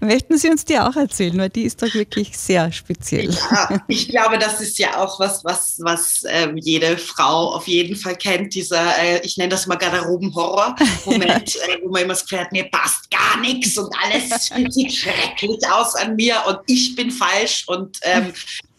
Möchten 0.00 0.38
Sie 0.38 0.48
uns 0.48 0.64
die 0.64 0.78
auch 0.78 0.96
erzählen, 0.96 1.38
weil 1.38 1.48
die 1.48 1.62
ist 1.62 1.82
doch 1.82 1.94
wirklich 1.94 2.36
sehr 2.36 2.70
speziell. 2.72 3.30
Ja, 3.30 3.82
ich 3.88 4.08
glaube, 4.08 4.38
das 4.38 4.60
ist 4.60 4.78
ja 4.78 5.02
auch 5.02 5.18
was, 5.18 5.44
was, 5.44 5.78
was 5.80 6.24
äh, 6.24 6.48
jede 6.56 6.98
Frau 6.98 7.54
auf 7.54 7.66
jeden 7.68 7.96
Fall 7.96 8.16
kennt, 8.16 8.54
dieser, 8.54 8.84
äh, 8.98 9.20
ich 9.22 9.36
nenne 9.38 9.50
das 9.50 9.66
mal 9.66 9.76
Garderoben-Horror-Moment, 9.76 11.56
äh, 11.68 11.78
wo 11.82 11.90
man 11.90 12.02
immer 12.02 12.14
das 12.14 12.26
Hat, 12.40 12.52
mir 12.52 12.64
passt 12.64 13.10
gar 13.10 13.40
nichts 13.40 13.76
und 13.78 13.92
alles 14.02 14.50
sieht 14.74 14.92
schrecklich 14.96 15.58
aus 15.70 15.94
an 15.94 16.16
mir 16.16 16.42
und 16.46 16.58
ich 16.66 16.94
bin 16.94 17.10
falsch 17.10 17.64
und 17.66 17.98
ähm, 18.02 18.32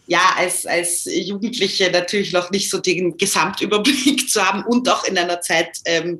ja, 0.08 0.34
als, 0.36 0.66
als 0.66 1.04
Jugendliche 1.04 1.90
natürlich 1.90 2.32
noch 2.32 2.50
nicht 2.50 2.70
so 2.70 2.78
den 2.78 3.16
Gesamtüberblick 3.16 4.28
zu 4.28 4.44
haben 4.44 4.64
und 4.64 4.88
auch 4.88 5.04
in 5.04 5.18
einer 5.18 5.40
Zeit 5.40 5.78
ähm, 5.84 6.18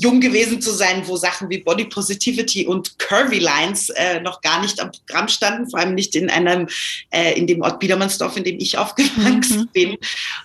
jung 0.00 0.20
gewesen 0.20 0.60
zu 0.60 0.72
sein, 0.72 1.02
wo 1.06 1.16
Sachen 1.16 1.48
wie 1.50 1.58
Body 1.58 1.84
Positivity 1.84 2.66
und 2.66 2.98
Curvy 2.98 3.38
Lines 3.38 3.90
äh, 3.90 4.20
noch 4.20 4.40
gar 4.40 4.60
nicht 4.60 4.80
am 4.80 4.90
Programm 4.92 5.28
standen, 5.28 5.68
vor 5.70 5.80
allem 5.80 5.94
nicht 5.94 6.14
in 6.14 6.30
einem, 6.30 6.68
äh, 7.10 7.38
in 7.38 7.46
dem 7.46 7.62
Ort 7.62 7.80
Biedermannsdorf, 7.80 8.36
in 8.36 8.44
dem 8.44 8.58
ich 8.58 8.78
aufgewachsen 8.78 9.60
mhm. 9.60 9.68
bin. 9.72 9.96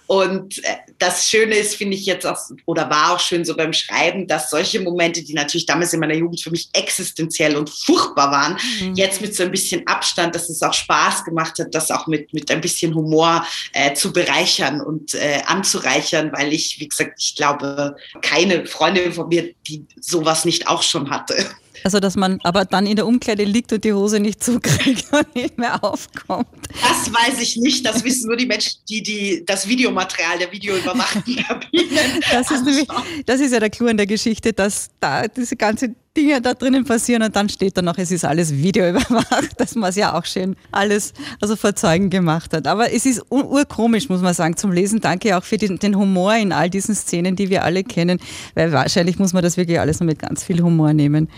Und 0.08 0.64
äh, 0.64 0.78
das 1.00 1.30
Schöne 1.30 1.56
ist, 1.56 1.76
finde 1.76 1.96
ich 1.96 2.06
jetzt 2.06 2.26
auch, 2.26 2.38
oder 2.66 2.90
war 2.90 3.14
auch 3.14 3.20
schön 3.20 3.46
so 3.46 3.56
beim 3.56 3.74
Schreiben, 3.74 4.28
dass 4.28 4.50
solche 4.50 4.80
Momente, 4.80 5.24
die 5.24 5.34
natürlich 5.34 5.66
damals 5.66 5.94
in 5.94 6.00
meiner 6.00 6.16
Jugend 6.16 6.42
für 6.42 6.52
mich 6.52 6.70
existenziell 6.74 7.56
und 7.56 7.70
furchtbar 7.70 8.32
waren, 8.32 8.58
mhm. 8.82 8.96
jetzt 8.96 9.22
mit 9.22 9.36
so 9.36 9.44
ein 9.44 9.52
bisschen 9.52 9.86
Abstand, 9.88 10.36
dass 10.36 10.50
es 10.50 10.62
auch 10.62 10.74
Spaß 10.74 11.26
gemacht 11.26 11.60
hat, 11.60 11.74
das 11.74 11.92
auch 11.92 12.08
mit, 12.08 12.34
mit 12.34 12.50
ein 12.52 12.62
bisschen 12.62 12.94
Humor 12.96 13.46
äh, 13.74 13.94
zu 13.94 14.14
bereichern 14.14 14.82
und 14.82 15.14
äh, 15.14 15.42
anzureichern, 15.46 16.32
weil 16.34 16.54
ich, 16.54 16.80
wie 16.80 16.88
gesagt, 16.88 17.14
ich 17.20 17.36
glaube, 17.36 17.96
keine 18.22 18.66
Freundin 18.66 19.14
von 19.14 19.28
mir 19.28 19.43
die 19.68 19.86
sowas 20.00 20.46
nicht 20.46 20.68
auch 20.68 20.84
schon 20.84 21.10
hatte. 21.10 21.36
Also, 21.84 22.00
dass 22.00 22.16
man 22.16 22.40
aber 22.44 22.66
dann 22.66 22.86
in 22.86 22.96
der 22.96 23.06
Umkleide 23.06 23.44
liegt 23.44 23.74
und 23.74 23.84
die 23.84 23.94
Hose 23.94 24.20
nicht 24.20 24.44
zukriegt 24.44 25.12
und 25.12 25.36
nicht 25.36 25.58
mehr 25.58 25.84
aufkommt. 25.84 26.48
Das 26.82 27.12
weiß 27.12 27.42
ich 27.42 27.58
nicht. 27.58 27.86
Das 27.86 28.04
wissen 28.04 28.28
nur 28.28 28.38
die 28.38 28.46
Menschen, 28.46 28.80
die, 28.88 29.04
die 29.04 29.44
das 29.46 29.68
Videomaterial 29.68 30.38
der 30.40 30.52
videoüberwachten 30.52 31.36
Kabinen. 31.48 32.22
Das 32.32 32.52
ist, 32.52 32.64
nämlich, 32.64 32.88
das 33.26 33.42
ist 33.42 33.52
ja 33.52 33.60
der 33.60 33.70
Clou 33.70 33.88
an 33.88 33.98
der 33.98 34.08
Geschichte, 34.08 34.54
dass 34.54 34.90
da 35.00 35.28
diese 35.28 35.56
ganze 35.56 35.94
Dinge 36.16 36.42
da 36.42 36.54
drinnen 36.54 36.86
passieren 36.86 37.24
und 37.24 37.36
dann 37.36 37.50
steht 37.50 37.76
da 37.76 37.82
noch, 37.82 37.98
es 37.98 38.12
ist 38.12 38.24
alles 38.24 38.54
videoüberwacht, 38.54 39.52
dass 39.60 39.74
man 39.74 39.90
es 39.90 39.96
ja 39.96 40.14
auch 40.18 40.26
schön 40.26 40.56
alles 40.72 41.14
also 41.42 41.56
vor 41.56 41.76
Zeugen 41.76 42.12
gemacht 42.12 42.54
hat. 42.54 42.68
Aber 42.68 42.94
es 42.94 43.08
ist 43.08 43.24
urkomisch, 43.32 44.10
muss 44.10 44.22
man 44.22 44.36
sagen, 44.36 44.56
zum 44.56 44.72
Lesen. 44.72 45.00
Danke 45.02 45.36
auch 45.36 45.44
für 45.44 45.58
den, 45.58 45.80
den, 45.80 45.98
Humor 45.98 46.36
in 46.36 46.52
all 46.52 46.70
diesen 46.70 46.94
Szenen, 46.94 47.36
die 47.36 47.50
wir 47.50 47.64
alle 47.64 47.84
kennen, 47.84 48.20
weil 48.54 48.72
wahrscheinlich 48.72 49.18
muss 49.18 49.34
man 49.34 49.42
das 49.42 49.58
wirklich 49.58 49.80
alles 49.80 50.00
nur 50.00 50.08
mit 50.08 50.20
ganz 50.20 50.44
viel 50.44 50.62
Humor 50.62 50.94
nehmen. 50.94 51.30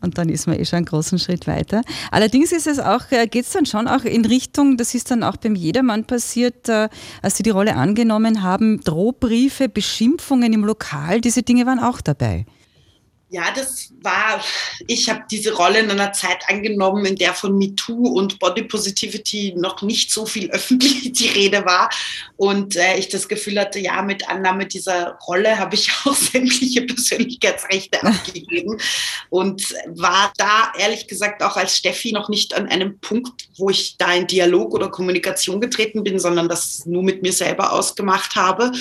Und 0.00 0.16
dann 0.16 0.28
ist 0.28 0.46
man 0.46 0.58
eh 0.58 0.64
schon 0.64 0.78
einen 0.78 0.86
großen 0.86 1.18
Schritt 1.18 1.46
weiter. 1.48 1.82
Allerdings 2.12 2.52
ist 2.52 2.68
es 2.68 2.78
auch, 2.78 3.10
äh, 3.10 3.26
geht 3.26 3.46
es 3.46 3.52
dann 3.52 3.66
schon 3.66 3.88
auch 3.88 4.04
in 4.04 4.24
Richtung, 4.24 4.76
das 4.76 4.94
ist 4.94 5.10
dann 5.10 5.24
auch 5.24 5.36
beim 5.36 5.56
Jedermann 5.56 6.04
passiert, 6.04 6.68
äh, 6.68 6.88
als 7.20 7.36
Sie 7.36 7.42
die 7.42 7.50
Rolle 7.50 7.74
angenommen 7.74 8.42
haben, 8.42 8.80
Drohbriefe, 8.80 9.68
Beschimpfungen 9.68 10.52
im 10.52 10.64
Lokal, 10.64 11.20
diese 11.20 11.42
Dinge 11.42 11.66
waren 11.66 11.80
auch 11.80 12.00
dabei. 12.00 12.46
Ja, 13.32 13.52
das 13.54 13.92
war, 14.02 14.42
ich 14.88 15.08
habe 15.08 15.22
diese 15.30 15.54
Rolle 15.54 15.78
in 15.78 15.90
einer 15.90 16.12
Zeit 16.12 16.42
angenommen, 16.48 17.04
in 17.06 17.14
der 17.14 17.32
von 17.32 17.56
MeToo 17.56 18.08
und 18.08 18.40
Body 18.40 18.64
Positivity 18.64 19.54
noch 19.56 19.82
nicht 19.82 20.10
so 20.10 20.26
viel 20.26 20.50
öffentlich 20.50 21.12
die 21.12 21.28
Rede 21.28 21.64
war. 21.64 21.90
Und 22.36 22.74
äh, 22.74 22.96
ich 22.96 23.08
das 23.08 23.28
Gefühl 23.28 23.60
hatte, 23.60 23.78
ja, 23.78 24.02
mit 24.02 24.28
Annahme 24.28 24.66
dieser 24.66 25.16
Rolle 25.28 25.58
habe 25.58 25.76
ich 25.76 25.92
auch 26.04 26.14
sämtliche 26.14 26.82
Persönlichkeitsrechte 26.82 28.02
abgegeben. 28.02 28.80
Und 29.28 29.76
war 29.86 30.32
da 30.36 30.72
ehrlich 30.76 31.06
gesagt 31.06 31.44
auch 31.44 31.56
als 31.56 31.76
Steffi 31.76 32.10
noch 32.10 32.28
nicht 32.28 32.52
an 32.54 32.66
einem 32.66 32.98
Punkt, 32.98 33.48
wo 33.58 33.70
ich 33.70 33.96
da 33.96 34.12
in 34.12 34.26
Dialog 34.26 34.74
oder 34.74 34.90
Kommunikation 34.90 35.60
getreten 35.60 36.02
bin, 36.02 36.18
sondern 36.18 36.48
das 36.48 36.84
nur 36.84 37.04
mit 37.04 37.22
mir 37.22 37.32
selber 37.32 37.72
ausgemacht 37.74 38.34
habe. 38.34 38.72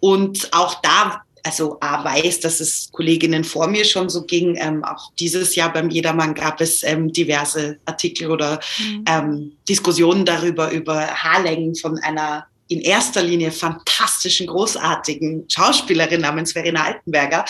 Und 0.00 0.52
auch 0.52 0.80
da 0.82 1.22
also 1.42 1.78
A 1.80 2.04
weiß, 2.04 2.40
dass 2.40 2.60
es 2.60 2.90
Kolleginnen 2.92 3.44
vor 3.44 3.66
mir 3.66 3.84
schon 3.84 4.08
so 4.08 4.24
ging. 4.24 4.56
Ähm, 4.60 4.84
auch 4.84 5.12
dieses 5.18 5.54
Jahr 5.54 5.72
beim 5.72 5.90
Jedermann 5.90 6.34
gab 6.34 6.60
es 6.60 6.82
ähm, 6.82 7.12
diverse 7.12 7.78
Artikel 7.84 8.30
oder 8.30 8.60
mhm. 8.78 9.04
ähm, 9.08 9.52
Diskussionen 9.68 10.24
darüber, 10.24 10.70
über 10.70 11.06
Haarlängen 11.06 11.74
von 11.74 11.98
einer 11.98 12.46
in 12.68 12.80
erster 12.80 13.22
Linie 13.22 13.50
fantastischen, 13.50 14.46
großartigen 14.46 15.44
Schauspielerin 15.48 16.22
namens 16.22 16.52
Verena 16.52 16.84
Altenberger. 16.84 17.44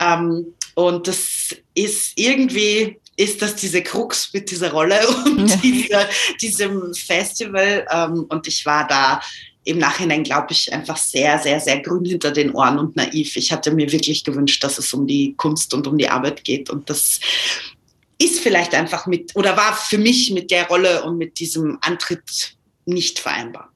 Mhm. 0.00 0.54
und 0.74 1.08
das 1.08 1.54
ist 1.74 2.12
irgendwie 2.16 2.96
ist 3.16 3.42
das 3.42 3.54
diese 3.54 3.82
Krux 3.82 4.32
mit 4.32 4.50
dieser 4.50 4.72
Rolle 4.72 4.98
und 5.26 5.48
ja. 5.48 5.56
dieser, 5.56 6.08
diesem 6.40 6.94
Festival. 6.94 7.86
Ähm, 7.90 8.26
und 8.28 8.48
ich 8.48 8.64
war 8.64 8.86
da 8.86 9.20
im 9.64 9.78
Nachhinein, 9.78 10.24
glaube 10.24 10.48
ich, 10.50 10.72
einfach 10.72 10.96
sehr, 10.96 11.38
sehr, 11.38 11.60
sehr 11.60 11.80
grün 11.80 12.04
hinter 12.04 12.32
den 12.32 12.52
Ohren 12.52 12.78
und 12.78 12.96
naiv. 12.96 13.36
Ich 13.36 13.52
hatte 13.52 13.70
mir 13.70 13.90
wirklich 13.92 14.24
gewünscht, 14.24 14.62
dass 14.64 14.78
es 14.78 14.92
um 14.92 15.06
die 15.06 15.34
Kunst 15.36 15.72
und 15.74 15.86
um 15.86 15.98
die 15.98 16.08
Arbeit 16.08 16.42
geht. 16.44 16.68
Und 16.68 16.90
das 16.90 17.20
ist 18.18 18.40
vielleicht 18.40 18.74
einfach 18.74 19.06
mit, 19.06 19.34
oder 19.36 19.56
war 19.56 19.74
für 19.74 19.98
mich 19.98 20.30
mit 20.32 20.50
der 20.50 20.66
Rolle 20.66 21.04
und 21.04 21.18
mit 21.18 21.38
diesem 21.38 21.78
Antritt 21.80 22.56
nicht 22.86 23.18
vereinbar. 23.18 23.72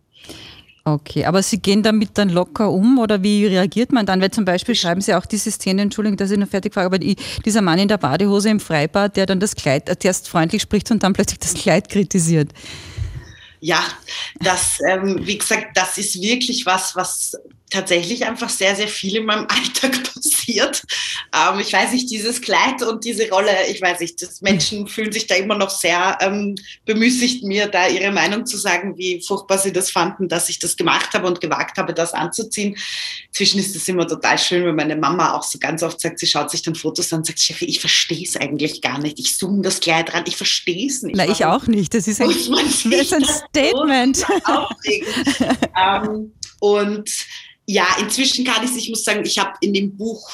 Okay, 0.85 1.25
aber 1.25 1.43
Sie 1.43 1.59
gehen 1.59 1.83
damit 1.83 2.11
dann 2.15 2.29
locker 2.29 2.71
um 2.71 3.01
oder 3.01 3.21
wie 3.25 3.45
reagiert 3.45 3.91
man 3.91 4.07
dann? 4.07 4.21
Weil 4.21 4.31
zum 4.31 4.45
Beispiel 4.45 4.77
schreiben 4.77 5.01
Sie 5.01 5.15
auch 5.15 5.27
diese 5.27 5.51
Szene, 5.51 5.83
Entschuldigung, 5.83 6.17
dass 6.17 6.31
ich 6.31 6.39
noch 6.39 6.47
fertig 6.47 6.75
frage, 6.75 6.87
aber 6.87 7.01
die, 7.01 7.17
dieser 7.45 7.61
Mann 7.61 7.81
in 7.81 7.89
der 7.89 7.99
Badehose 7.99 8.51
im 8.51 8.61
Freibad, 8.61 9.17
der 9.17 9.27
dann 9.27 9.41
das 9.41 9.57
Kleid 9.57 10.05
erst 10.05 10.29
freundlich 10.29 10.63
spricht 10.63 10.89
und 10.93 11.03
dann 11.03 11.13
plötzlich 11.13 11.41
das 11.41 11.55
Kleid 11.55 11.89
kritisiert. 11.89 12.53
Ja, 13.61 13.83
das, 14.41 14.79
ähm, 14.87 15.27
wie 15.27 15.39
gesagt, 15.39 15.77
das 15.77 15.99
ist 15.99 16.21
wirklich 16.21 16.67
was, 16.67 16.95
was 16.95 17.37
tatsächlich 17.71 18.25
einfach 18.25 18.49
sehr, 18.49 18.77
sehr 18.77 18.89
viel 18.89 19.17
in 19.17 19.27
meinem 19.27 19.47
Alltag 19.49 20.15
passiert. 20.15 20.83
Ähm, 21.35 21.61
ich 21.61 21.73
weiß 21.73 21.93
nicht, 21.93 22.11
dieses 22.11 22.41
Kleid 22.41 22.83
und 22.83 23.05
diese 23.05 23.29
Rolle, 23.29 23.53
ich 23.69 23.83
weiß 23.83 24.01
nicht, 24.01 24.21
das 24.23 24.41
Menschen 24.41 24.87
fühlen 24.87 25.13
sich 25.13 25.27
da 25.27 25.35
immer 25.35 25.57
noch 25.57 25.71
sehr 25.71 26.19
ähm, 26.21 26.55
bemüßigt, 26.85 27.43
mir 27.45 27.67
da 27.67 27.89
ihre 27.89 28.13
Meinung 28.13 28.47
zu 28.47 28.57
sagen, 28.57 28.97
wie 28.97 29.21
furchtbar 29.21 29.59
sie 29.59 29.73
das 29.73 29.91
fanden, 29.91 30.29
dass 30.29 30.49
ich 30.49 30.59
das 30.59 30.77
gemacht 30.77 31.13
habe 31.15 31.27
und 31.27 31.41
gewagt 31.41 31.77
habe, 31.79 31.93
das 31.93 32.13
anzuziehen. 32.15 32.77
Zwischen 33.33 33.59
ist 33.59 33.75
es 33.75 33.89
immer 33.89 34.07
total 34.07 34.39
schön, 34.39 34.65
wenn 34.65 34.77
meine 34.77 34.97
Mama 34.97 35.35
auch 35.35 35.43
so 35.43 35.59
ganz 35.59 35.83
oft 35.83 36.01
sagt, 36.01 36.19
sie 36.19 36.27
schaut 36.27 36.51
sich 36.51 36.63
dann 36.63 36.75
Fotos 36.75 37.13
an 37.13 37.21
und 37.21 37.27
sagt, 37.27 37.41
Chef, 37.41 37.63
ich 37.63 37.81
verstehe 37.81 38.23
es 38.23 38.37
eigentlich 38.37 38.81
gar 38.81 38.99
nicht. 38.99 39.19
Ich 39.19 39.37
zoome 39.37 39.63
das 39.63 39.81
Kleid 39.81 40.15
ran, 40.15 40.25
ich 40.27 40.37
verstehe 40.37 40.87
es 40.87 41.03
nicht. 41.03 41.17
Na, 41.17 41.29
ich 41.29 41.45
auch 41.45 41.67
nicht. 41.67 41.95
Das 41.95 42.07
ist 42.07 42.21
ein, 42.21 42.29
das 42.29 42.85
ist 42.85 43.13
ein 43.13 43.25
Statement. 43.25 44.25
ähm, 45.77 46.33
und 46.61 47.11
ja, 47.67 47.87
inzwischen 48.01 48.45
kann 48.45 48.65
ich 48.65 48.77
ich 48.77 48.89
muss 48.89 49.05
sagen, 49.05 49.25
ich 49.25 49.39
habe 49.39 49.53
in 49.61 49.75
dem 49.75 49.97
Buch, 49.97 50.31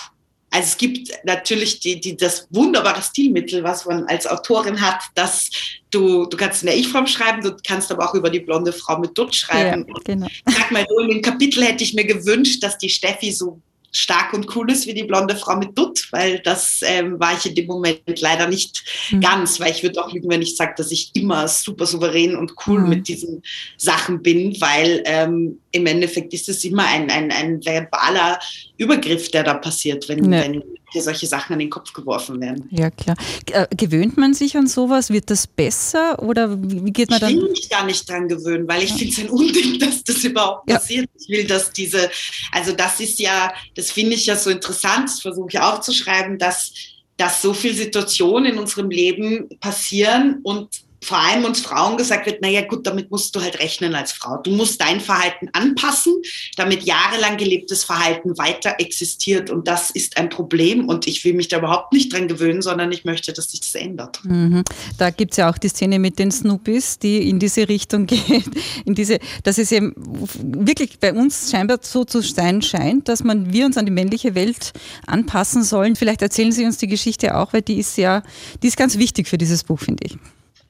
also 0.51 0.67
es 0.67 0.77
gibt 0.77 1.11
natürlich 1.25 1.81
die, 1.81 1.99
die, 1.99 2.15
das 2.15 2.47
wunderbare 2.51 3.01
Stilmittel, 3.01 3.65
was 3.65 3.87
man 3.87 4.05
als 4.05 4.27
Autorin 4.27 4.81
hat, 4.81 5.01
dass 5.15 5.49
du, 5.91 6.27
du 6.27 6.37
kannst 6.37 6.63
in 6.63 6.67
der 6.67 6.77
Ich-Form 6.77 7.07
schreiben, 7.07 7.41
du 7.41 7.57
kannst 7.67 7.91
aber 7.91 8.09
auch 8.09 8.15
über 8.15 8.29
die 8.29 8.41
blonde 8.41 8.73
Frau 8.73 8.99
mit 8.99 9.17
Dutt 9.17 9.35
schreiben. 9.35 9.87
Ja, 9.89 9.95
genau. 10.05 10.27
Sag 10.47 10.71
mal 10.71 10.85
so, 10.87 10.99
in 10.99 11.09
dem 11.09 11.23
Kapitel 11.23 11.65
hätte 11.65 11.85
ich 11.85 11.95
mir 11.95 12.05
gewünscht, 12.05 12.63
dass 12.63 12.77
die 12.77 12.91
Steffi 12.91 13.33
so 13.33 13.61
stark 13.93 14.33
und 14.33 14.57
cool 14.57 14.71
ist 14.71 14.87
wie 14.87 14.95
die 14.95 15.05
blonde 15.05 15.37
Frau 15.37 15.57
mit 15.57 15.77
Dutt, 15.77 16.09
weil 16.11 16.41
das 16.41 16.81
ähm, 16.83 17.21
war 17.21 17.35
ich 17.35 17.47
in 17.47 17.55
dem 17.55 17.67
Moment 17.67 18.21
leider 18.21 18.49
nicht 18.49 18.83
mhm. 19.11 19.21
ganz, 19.21 19.61
weil 19.61 19.71
ich 19.71 19.83
würde 19.83 20.03
auch 20.03 20.13
lügen, 20.13 20.31
wenn 20.31 20.43
ich 20.43 20.57
sage, 20.57 20.73
dass 20.77 20.91
ich 20.91 21.11
immer 21.15 21.47
super 21.47 21.85
souverän 21.85 22.35
und 22.35 22.55
cool 22.67 22.81
mhm. 22.81 22.89
mit 22.89 23.09
diesen 23.09 23.43
Sachen 23.77 24.23
bin, 24.23 24.59
weil 24.61 25.03
ähm, 25.05 25.61
im 25.73 25.87
Endeffekt 25.87 26.33
ist 26.33 26.49
es 26.49 26.65
immer 26.65 26.87
ein, 26.87 27.11
ein, 27.11 27.31
ein 27.31 27.63
verbaler 27.63 28.39
Übergriff, 28.79 29.31
der 29.31 29.45
da 29.45 29.55
passiert, 29.55 30.09
wenn, 30.09 30.21
nee. 30.21 30.41
wenn 30.41 30.63
dir 30.95 31.03
solche 31.03 31.27
Sachen 31.27 31.55
an 31.55 31.59
den 31.59 31.71
Kopf 31.71 31.93
geworfen 31.93 32.41
werden. 32.41 32.69
Ja, 32.71 32.91
klar. 32.91 33.17
Äh, 33.51 33.67
gewöhnt 33.77 34.17
man 34.17 34.35
sich 34.35 34.57
an 34.57 34.67
sowas? 34.67 35.11
Wird 35.11 35.31
das 35.31 35.47
besser 35.47 36.23
oder 36.23 36.57
wie 36.61 36.93
geht 36.93 37.11
man 37.11 37.21
dann? 37.21 37.31
Ich 37.31 37.37
will 37.37 37.51
mich 37.51 37.69
gar 37.69 37.85
nicht 37.85 38.09
dran 38.09 38.29
gewöhnen, 38.29 38.67
weil 38.69 38.83
ich 38.83 38.91
ja. 38.91 38.97
finde 38.97 39.13
es 39.13 39.19
ein 39.21 39.31
Unding, 39.31 39.79
dass 39.81 40.05
das 40.05 40.25
überhaupt 40.25 40.69
ja. 40.69 40.77
passiert. 40.77 41.09
Ich 41.21 41.29
will, 41.29 41.47
dass 41.47 41.73
diese, 41.73 42.11
also 42.53 42.73
das 42.73 43.01
ist 43.01 43.19
ja, 43.19 43.53
das 43.75 43.91
finde 43.91 44.15
ich 44.15 44.27
ja 44.27 44.37
so 44.37 44.51
interessant, 44.51 45.09
das 45.09 45.21
versuche 45.21 45.49
ich 45.51 45.61
auch 45.61 45.81
zu 45.81 45.93
schreiben, 45.93 46.39
dass, 46.39 46.73
dass 47.17 47.43
so 47.43 47.55
viele 47.55 47.75
Situationen 47.75 48.53
in 48.53 48.59
unserem 48.59 48.91
Leben 48.91 49.49
passieren 49.61 50.41
und 50.43 50.69
vor 51.03 51.19
allem 51.19 51.45
uns 51.45 51.61
Frauen 51.61 51.97
gesagt 51.97 52.27
wird, 52.27 52.43
naja 52.43 52.63
gut, 52.63 52.87
damit 52.87 53.11
musst 53.11 53.35
du 53.35 53.41
halt 53.41 53.59
rechnen 53.59 53.95
als 53.95 54.13
Frau. 54.13 54.37
Du 54.39 54.53
musst 54.53 54.81
dein 54.81 55.01
Verhalten 55.01 55.49
anpassen, 55.53 56.15
damit 56.57 56.85
jahrelang 56.85 57.37
gelebtes 57.37 57.85
Verhalten 57.85 58.39
weiter 58.39 58.77
existiert. 58.79 59.51
Und 59.51 59.67
das 59.67 59.91
ist 59.91 60.17
ein 60.17 60.29
Problem. 60.29 60.89
Und 60.89 61.09
ich 61.09 61.25
will 61.25 61.35
mich 61.35 61.49
da 61.49 61.59
überhaupt 61.59 61.93
nicht 61.93 62.13
dran 62.13 62.29
gewöhnen, 62.29 62.63
sondern 62.63 62.93
ich 62.93 63.05
möchte, 63.05 63.33
dass 63.33 63.51
sich 63.51 63.61
das 63.61 63.75
ändert. 63.75 64.21
Mhm. 64.25 64.63
Da 64.97 65.11
gibt 65.11 65.33
es 65.33 65.39
ja 65.39 65.51
auch 65.51 65.59
die 65.59 65.69
Szene 65.69 65.99
mit 65.99 66.21
den 66.21 66.31
Snoopys, 66.31 67.01
die 67.01 67.29
in 67.29 67.41
diese 67.41 67.69
Richtung 67.69 68.07
geht. 68.07 68.45
In 68.85 68.95
diese, 68.95 69.19
dass 69.43 69.59
es 69.59 69.73
eben 69.73 69.95
wirklich 69.97 71.01
bei 71.01 71.13
uns 71.13 71.51
scheinbar 71.51 71.79
so 71.83 72.05
zu 72.05 72.21
sein 72.23 72.63
scheint, 72.63 73.09
dass 73.09 73.25
man 73.25 73.53
wir 73.53 73.67
uns 73.67 73.77
an 73.77 73.87
die 73.87 73.93
männliche 73.93 74.37
Welt 74.37 74.73
anpassen 75.07 75.65
sollen. 75.65 75.97
Vielleicht 75.97 76.23
erzählen 76.23 76.53
Sie 76.53 76.65
uns 76.65 76.79
die 76.79 76.87
Geschichte 76.87 77.37
auch, 77.37 77.53
weil 77.53 77.63
die 77.63 77.79
ist 77.79 77.99
ja, 77.99 78.23
die 78.63 78.69
ist 78.69 78.77
ganz 78.77 78.99
wichtig 78.99 79.27
für 79.27 79.39
dieses 79.39 79.65
Buch, 79.65 79.81
finde 79.81 80.05
ich. 80.07 80.17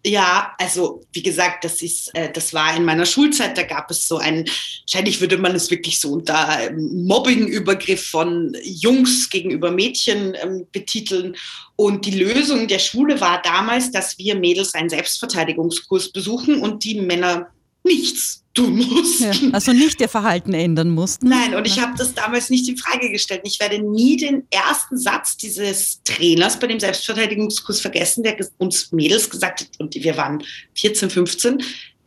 Ja, 0.04 0.54
also 0.58 1.04
wie 1.12 1.22
gesagt, 1.22 1.62
das 1.64 1.80
ist, 1.80 2.10
äh, 2.14 2.32
das 2.32 2.52
war 2.52 2.76
in 2.76 2.84
meiner 2.84 3.06
Schulzeit. 3.06 3.56
Da 3.56 3.62
gab 3.62 3.88
es 3.90 4.08
so 4.08 4.18
einen, 4.18 4.48
wahrscheinlich 4.86 5.20
würde 5.20 5.38
man 5.38 5.54
es 5.54 5.70
wirklich 5.70 6.00
so 6.00 6.12
unter 6.12 6.58
ähm, 6.60 7.06
Mobbing-Übergriff 7.06 8.10
von 8.10 8.56
Jungs 8.64 9.30
gegenüber 9.30 9.70
Mädchen 9.70 10.36
ähm, 10.42 10.66
betiteln. 10.72 11.36
Und 11.76 12.04
die 12.04 12.18
Lösung 12.18 12.66
der 12.66 12.80
Schule 12.80 13.20
war 13.20 13.42
damals, 13.42 13.92
dass 13.92 14.18
wir 14.18 14.34
Mädels 14.34 14.74
einen 14.74 14.88
Selbstverteidigungskurs 14.88 16.10
besuchen 16.10 16.60
und 16.60 16.82
die 16.82 17.00
Männer 17.00 17.48
nichts 17.84 18.41
tun 18.54 18.76
mussten. 18.76 19.24
Ja, 19.24 19.50
also 19.52 19.72
nicht 19.72 20.00
ihr 20.00 20.08
Verhalten 20.08 20.52
ändern 20.52 20.90
mussten. 20.90 21.28
Nein, 21.28 21.54
und 21.54 21.66
ich 21.66 21.80
habe 21.80 21.92
das 21.96 22.14
damals 22.14 22.50
nicht 22.50 22.68
in 22.68 22.76
Frage 22.76 23.10
gestellt. 23.10 23.42
Ich 23.44 23.58
werde 23.60 23.78
nie 23.78 24.16
den 24.16 24.46
ersten 24.50 24.98
Satz 24.98 25.36
dieses 25.36 26.00
Trainers 26.04 26.58
bei 26.58 26.66
dem 26.66 26.80
Selbstverteidigungskurs 26.80 27.80
vergessen, 27.80 28.22
der 28.22 28.36
uns 28.58 28.92
Mädels 28.92 29.28
gesagt 29.30 29.60
hat, 29.60 29.68
und 29.78 29.94
wir 29.94 30.16
waren 30.16 30.42
14, 30.74 31.10
15, 31.10 31.62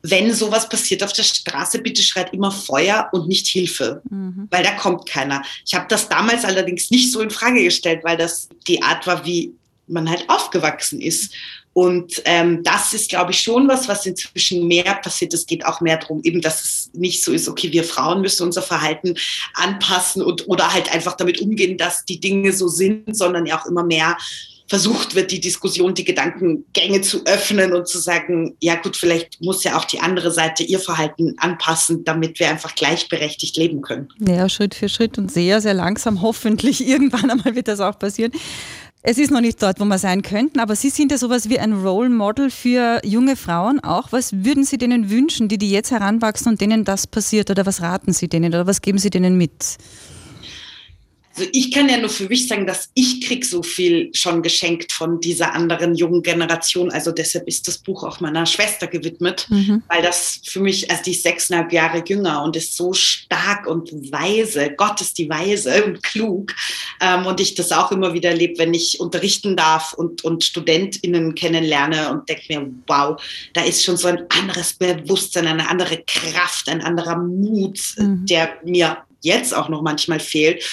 wenn 0.07 0.33
sowas 0.33 0.69
passiert 0.69 1.03
auf 1.03 1.13
der 1.13 1.23
Straße, 1.23 1.79
bitte 1.79 2.03
schreit 2.03 2.31
immer 2.31 2.51
Feuer 2.51 3.09
und 3.11 3.27
nicht 3.27 3.47
Hilfe, 3.47 4.03
mhm. 4.09 4.47
weil 4.51 4.63
da 4.63 4.71
kommt 4.71 5.07
keiner. 5.07 5.41
Ich 5.65 5.73
habe 5.73 5.85
das 5.89 6.07
damals 6.07 6.45
allerdings 6.45 6.91
nicht 6.91 7.11
so 7.11 7.21
in 7.21 7.31
Frage 7.31 7.63
gestellt, 7.63 8.01
weil 8.03 8.17
das 8.17 8.47
die 8.67 8.83
Art 8.83 9.07
war, 9.07 9.25
wie 9.25 9.53
man 9.87 10.09
halt 10.09 10.25
aufgewachsen 10.27 11.01
ist. 11.01 11.33
Und 11.77 12.21
ähm, 12.23 12.63
das 12.63 12.93
ist, 12.93 13.09
glaube 13.09 13.31
ich, 13.31 13.41
schon 13.41 13.67
was, 13.67 13.89
was 13.89 14.05
inzwischen 14.05 14.65
mehr 14.65 14.95
passiert. 14.95 15.33
Es 15.33 15.45
geht 15.45 15.65
auch 15.65 15.81
mehr 15.81 15.97
darum, 15.97 16.21
eben, 16.23 16.39
dass 16.39 16.63
es 16.63 16.89
nicht 16.93 17.21
so 17.21 17.33
ist, 17.33 17.49
okay, 17.49 17.69
wir 17.73 17.83
Frauen 17.83 18.21
müssen 18.21 18.43
unser 18.43 18.61
Verhalten 18.61 19.15
anpassen 19.55 20.21
und 20.21 20.47
oder 20.47 20.73
halt 20.73 20.93
einfach 20.93 21.17
damit 21.17 21.41
umgehen, 21.41 21.77
dass 21.77 22.05
die 22.05 22.21
Dinge 22.21 22.53
so 22.53 22.69
sind, 22.69 23.17
sondern 23.17 23.45
ja 23.45 23.59
auch 23.59 23.65
immer 23.65 23.83
mehr 23.83 24.15
versucht 24.67 25.15
wird, 25.15 25.31
die 25.31 25.41
Diskussion, 25.41 25.93
die 25.93 26.05
Gedankengänge 26.05 27.01
zu 27.01 27.25
öffnen 27.25 27.73
und 27.73 27.89
zu 27.89 27.99
sagen, 27.99 28.55
ja 28.61 28.75
gut, 28.75 28.95
vielleicht 28.95 29.41
muss 29.41 29.65
ja 29.65 29.77
auch 29.77 29.85
die 29.85 29.99
andere 29.99 30.31
Seite 30.31 30.63
ihr 30.63 30.79
Verhalten 30.79 31.35
anpassen, 31.39 32.05
damit 32.05 32.39
wir 32.39 32.49
einfach 32.49 32.73
gleichberechtigt 32.73 33.57
leben 33.57 33.81
können. 33.81 34.07
Ja, 34.25 34.47
Schritt 34.47 34.75
für 34.75 34.87
Schritt 34.87 35.17
und 35.17 35.29
sehr, 35.29 35.59
sehr 35.59 35.73
langsam. 35.73 36.21
Hoffentlich 36.21 36.87
irgendwann 36.87 37.29
einmal 37.29 37.53
wird 37.53 37.67
das 37.67 37.81
auch 37.81 37.99
passieren. 37.99 38.31
Es 39.07 39.19
ist 39.19 39.29
noch 39.29 39.39
nicht 39.39 39.61
dort, 39.61 39.79
wo 39.79 39.85
wir 39.85 39.99
sein 39.99 40.23
könnten, 40.23 40.59
aber 40.59 40.75
Sie 40.75 40.89
sind 40.89 41.11
ja 41.11 41.19
sowas 41.19 41.47
wie 41.47 41.59
ein 41.59 41.73
Role 41.73 42.09
Model 42.09 42.49
für 42.49 43.01
junge 43.05 43.35
Frauen 43.35 43.79
auch. 43.79 44.11
Was 44.11 44.43
würden 44.43 44.63
Sie 44.63 44.79
denen 44.79 45.11
wünschen, 45.11 45.47
die, 45.47 45.59
die 45.59 45.69
jetzt 45.69 45.91
heranwachsen 45.91 46.53
und 46.53 46.59
denen 46.59 46.85
das 46.85 47.05
passiert? 47.05 47.51
Oder 47.51 47.67
was 47.67 47.83
raten 47.83 48.13
Sie 48.13 48.27
denen 48.27 48.47
oder 48.47 48.65
was 48.65 48.81
geben 48.81 48.97
Sie 48.97 49.11
denen 49.11 49.37
mit? 49.37 49.77
Also 51.35 51.49
ich 51.51 51.71
kann 51.71 51.89
ja 51.89 51.97
nur 51.97 52.09
für 52.09 52.29
mich 52.29 52.47
sagen, 52.47 52.65
dass 52.65 52.89
ich 52.93 53.27
krieg 53.27 53.43
so 53.45 53.61
viel 53.61 54.09
schon 54.13 54.41
geschenkt 54.41 54.93
von 54.93 55.19
dieser 55.19 55.53
anderen 55.53 55.93
jungen 55.95 56.23
Generation. 56.23 56.91
Also 56.91 57.11
deshalb 57.11 57.47
ist 57.47 57.67
das 57.67 57.77
Buch 57.77 58.03
auch 58.03 58.21
meiner 58.21 58.45
Schwester 58.45 58.87
gewidmet, 58.87 59.45
mhm. 59.49 59.83
weil 59.89 60.01
das 60.01 60.39
für 60.45 60.61
mich, 60.61 60.89
also 60.89 61.03
die 61.03 61.11
ist 61.11 61.23
sechseinhalb 61.23 61.73
Jahre 61.73 62.03
jünger 62.07 62.41
und 62.43 62.55
ist 62.55 62.77
so 62.77 62.93
stark 62.93 63.67
und 63.67 63.91
weise. 64.11 64.71
Gott 64.77 65.01
ist 65.01 65.17
die 65.17 65.29
weise 65.29 65.83
und 65.85 66.03
klug. 66.03 66.53
Ähm, 67.01 67.25
und 67.25 67.41
ich 67.41 67.55
das 67.55 67.71
auch 67.73 67.91
immer 67.91 68.13
wieder 68.13 68.29
erlebe, 68.29 68.57
wenn 68.59 68.73
ich 68.73 69.01
unterrichten 69.01 69.57
darf 69.57 69.93
und, 69.93 70.23
und 70.23 70.43
StudentInnen 70.43 71.35
kennenlerne 71.35 72.11
und 72.11 72.29
denke 72.29 72.43
mir, 72.47 72.69
wow, 72.87 73.21
da 73.53 73.61
ist 73.63 73.83
schon 73.83 73.97
so 73.97 74.07
ein 74.07 74.25
anderes 74.29 74.73
Bewusstsein, 74.73 75.47
eine 75.47 75.69
andere 75.69 76.01
Kraft, 76.07 76.69
ein 76.69 76.81
anderer 76.81 77.17
Mut, 77.17 77.79
mhm. 77.97 78.25
der 78.25 78.53
mir 78.63 78.97
jetzt 79.25 79.53
auch 79.53 79.69
noch 79.69 79.81
manchmal 79.81 80.19
fehlt. 80.19 80.63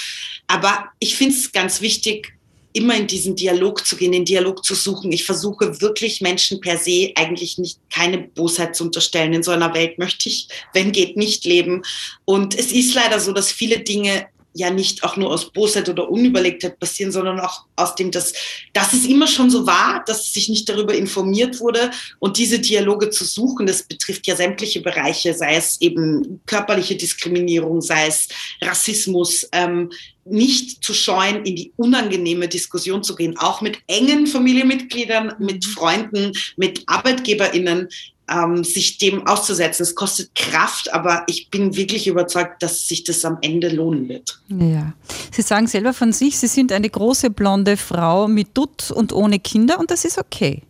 Aber 0.53 0.91
ich 0.99 1.17
finde 1.17 1.35
es 1.35 1.51
ganz 1.51 1.81
wichtig, 1.81 2.35
immer 2.75 2.95
in 2.95 3.07
diesen 3.07 3.35
Dialog 3.35 3.87
zu 3.87 3.97
gehen, 3.97 4.13
den 4.13 4.27
Dialog 4.27 4.63
zu 4.63 4.75
suchen. 4.75 5.11
Ich 5.11 5.25
versuche 5.25 5.81
wirklich 5.81 6.21
Menschen 6.21 6.61
per 6.61 6.77
se 6.77 7.11
eigentlich 7.15 7.57
nicht 7.57 7.79
keine 7.89 8.19
Bosheit 8.19 8.77
zu 8.77 8.85
unterstellen. 8.85 9.33
In 9.33 9.43
so 9.43 9.51
einer 9.51 9.73
Welt 9.73 9.99
möchte 9.99 10.29
ich, 10.29 10.49
wenn 10.75 10.93
geht, 10.93 11.17
nicht 11.17 11.47
leben. 11.47 11.83
Und 12.27 12.55
es 12.59 12.71
ist 12.71 12.95
leider 12.95 13.19
so, 13.19 13.33
dass 13.33 13.51
viele 13.51 13.81
Dinge 13.81 14.27
ja 14.55 14.71
nicht 14.71 15.03
auch 15.05 15.17
nur 15.17 15.31
aus 15.31 15.51
Bosheit 15.53 15.89
oder 15.89 16.11
Unüberlegtheit 16.11 16.79
passieren, 16.79 17.13
sondern 17.13 17.41
auch 17.41 17.65
aus 17.77 17.95
dem, 17.95 18.11
dass, 18.11 18.33
dass 18.73 18.93
es 18.93 19.07
immer 19.07 19.27
schon 19.27 19.51
so 19.51 19.67
war, 19.67 20.03
dass 20.07 20.33
sich 20.33 20.49
nicht 20.49 20.69
darüber 20.69 20.95
informiert 20.95 21.61
wurde 21.61 21.91
und 22.19 22.37
diese 22.37 22.59
Dialoge 22.59 23.11
zu 23.11 23.25
suchen, 23.25 23.67
das 23.67 23.83
betrifft 23.83 24.27
ja 24.27 24.37
sämtliche 24.37 24.81
Bereiche, 24.81 25.35
sei 25.35 25.57
es 25.57 25.81
eben 25.81 26.41
körperliche 26.47 26.97
Diskriminierung, 26.97 27.81
sei 27.81 28.07
es 28.07 28.29
Rassismus, 28.61 29.49
ähm, 29.53 29.91
nicht 30.25 30.85
zu 30.85 30.95
scheuen, 30.95 31.45
in 31.45 31.57
die 31.57 31.73
unangenehme 31.77 32.47
Diskussion 32.47 33.03
zu 33.03 33.17
gehen, 33.17 33.37
auch 33.39 33.61
mit 33.61 33.79
engen 33.89 34.27
Familienmitgliedern, 34.27 35.35
mit 35.39 35.65
Freunden, 35.65 36.33
mit 36.57 36.85
ArbeitgeberInnen, 36.87 37.89
ähm, 38.33 38.65
sich 38.65 38.99
dem 38.99 39.27
auszusetzen. 39.27 39.83
Es 39.83 39.95
kostet 39.95 40.35
Kraft, 40.35 40.93
aber 40.93 41.25
ich 41.27 41.51
bin 41.51 41.77
wirklich 41.77 42.07
überzeugt, 42.07 42.63
dass 42.63 42.89
sich 42.89 43.05
das 43.05 43.25
am 43.25 43.39
Ende 43.43 43.69
lohnen 43.69 44.09
wird. 44.09 44.41
Ja. 44.49 44.95
Sie 45.31 45.43
sagen 45.43 45.67
selber 45.67 45.93
von 45.93 46.13
sich, 46.13 46.39
Sie 46.39 46.47
sind 46.47 46.73
eine 46.73 46.89
große 46.89 47.31
blonde 47.31 47.77
Frau 47.77 48.29
mit 48.29 48.57
Dutt 48.57 48.91
und 48.91 49.13
ohne 49.13 49.39
Kinder 49.39 49.79
und 49.79 49.91
das 49.91 50.05
ist 50.05 50.19
okay. 50.19 50.63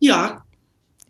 Ja, 0.00 0.44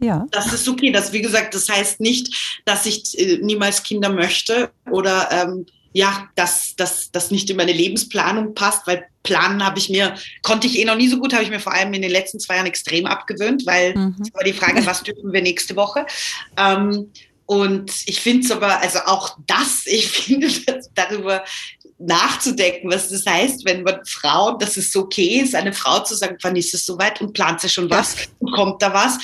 Ja. 0.01 0.27
Das 0.31 0.53
ist 0.53 0.69
okay. 0.69 0.91
Das, 0.91 1.13
wie 1.13 1.23
gesagt, 1.23 1.55
das 1.55 1.69
heißt 1.69 2.01
nicht, 2.01 2.63
dass 2.65 2.87
ich 2.87 3.19
äh, 3.19 3.39
niemals 3.43 3.83
Kinder 3.83 4.11
möchte 4.11 4.71
oder 4.91 5.29
ähm, 5.31 5.67
ja, 5.95 6.29
dass 6.35 6.75
das 6.77 7.31
nicht 7.31 7.49
in 7.49 7.57
meine 7.57 7.73
Lebensplanung 7.73 8.55
passt, 8.55 8.85
weil 8.87 9.07
planen 9.23 9.65
habe 9.65 9.79
ich 9.79 9.89
mir, 9.89 10.17
konnte 10.43 10.67
ich 10.67 10.79
eh 10.79 10.85
noch 10.85 10.97
nie 10.97 11.09
so 11.09 11.19
gut, 11.19 11.33
habe 11.33 11.45
ich 11.45 11.51
mir 11.51 11.61
vor 11.61 11.73
allem 11.73 11.95
in 11.95 12.03
den 12.03 12.11
letzten 12.11 12.41
zwei 12.41 12.57
Jahren 12.57 12.67
extrem 12.67 13.07
abgewöhnt, 13.07 13.65
weil 13.65 13.95
mhm. 13.95 14.17
es 14.21 14.35
war 14.35 14.43
die 14.43 14.53
Frage, 14.53 14.85
was 14.87 15.05
dürfen 15.05 15.33
wir 15.33 15.41
nächste 15.41 15.77
Woche? 15.77 16.05
Ähm, 16.57 17.13
und 17.47 17.93
ich 18.07 18.21
finde 18.21 18.45
es 18.45 18.51
aber, 18.51 18.81
also 18.81 18.99
auch 19.07 19.39
das, 19.47 19.83
ich 19.87 20.09
finde 20.09 20.49
darüber 20.95 21.45
nachzudenken, 21.99 22.91
was 22.91 23.11
das 23.11 23.25
heißt, 23.25 23.65
wenn 23.65 23.85
man 23.85 24.05
Frauen, 24.05 24.59
dass 24.59 24.77
es 24.77 24.95
okay 24.97 25.41
ist, 25.41 25.55
eine 25.55 25.73
Frau 25.73 26.01
zu 26.01 26.17
sagen, 26.17 26.37
wann 26.43 26.57
ist 26.57 26.75
es 26.75 26.85
soweit 26.85 27.21
und 27.21 27.35
plant 27.35 27.61
sie 27.61 27.69
schon 27.69 27.89
was 27.89 28.17
und 28.41 28.53
kommt 28.53 28.83
da 28.83 28.93
was. 28.93 29.19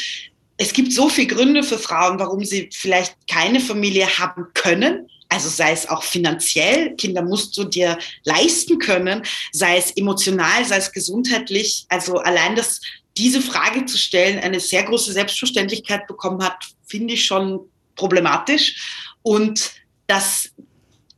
Es 0.56 0.72
gibt 0.72 0.92
so 0.92 1.08
viele 1.08 1.34
Gründe 1.34 1.64
für 1.64 1.78
Frauen, 1.78 2.20
warum 2.20 2.44
sie 2.44 2.70
vielleicht 2.72 3.16
keine 3.28 3.58
Familie 3.58 4.06
haben 4.18 4.46
können. 4.54 5.08
Also 5.30 5.48
sei 5.48 5.72
es 5.72 5.88
auch 5.88 6.02
finanziell, 6.02 6.96
Kinder 6.96 7.22
musst 7.22 7.56
du 7.56 7.64
dir 7.64 7.96
leisten 8.24 8.78
können, 8.78 9.22
sei 9.52 9.78
es 9.78 9.92
emotional, 9.92 10.64
sei 10.64 10.76
es 10.76 10.92
gesundheitlich. 10.92 11.86
Also 11.88 12.18
allein 12.18 12.56
das, 12.56 12.80
diese 13.16 13.40
Frage 13.40 13.86
zu 13.86 13.96
stellen, 13.96 14.40
eine 14.40 14.58
sehr 14.58 14.82
große 14.82 15.12
Selbstverständlichkeit 15.12 16.06
bekommen 16.08 16.42
hat, 16.42 16.56
finde 16.84 17.14
ich 17.14 17.24
schon 17.24 17.60
problematisch. 17.94 19.12
Und 19.22 19.70
das 20.08 20.50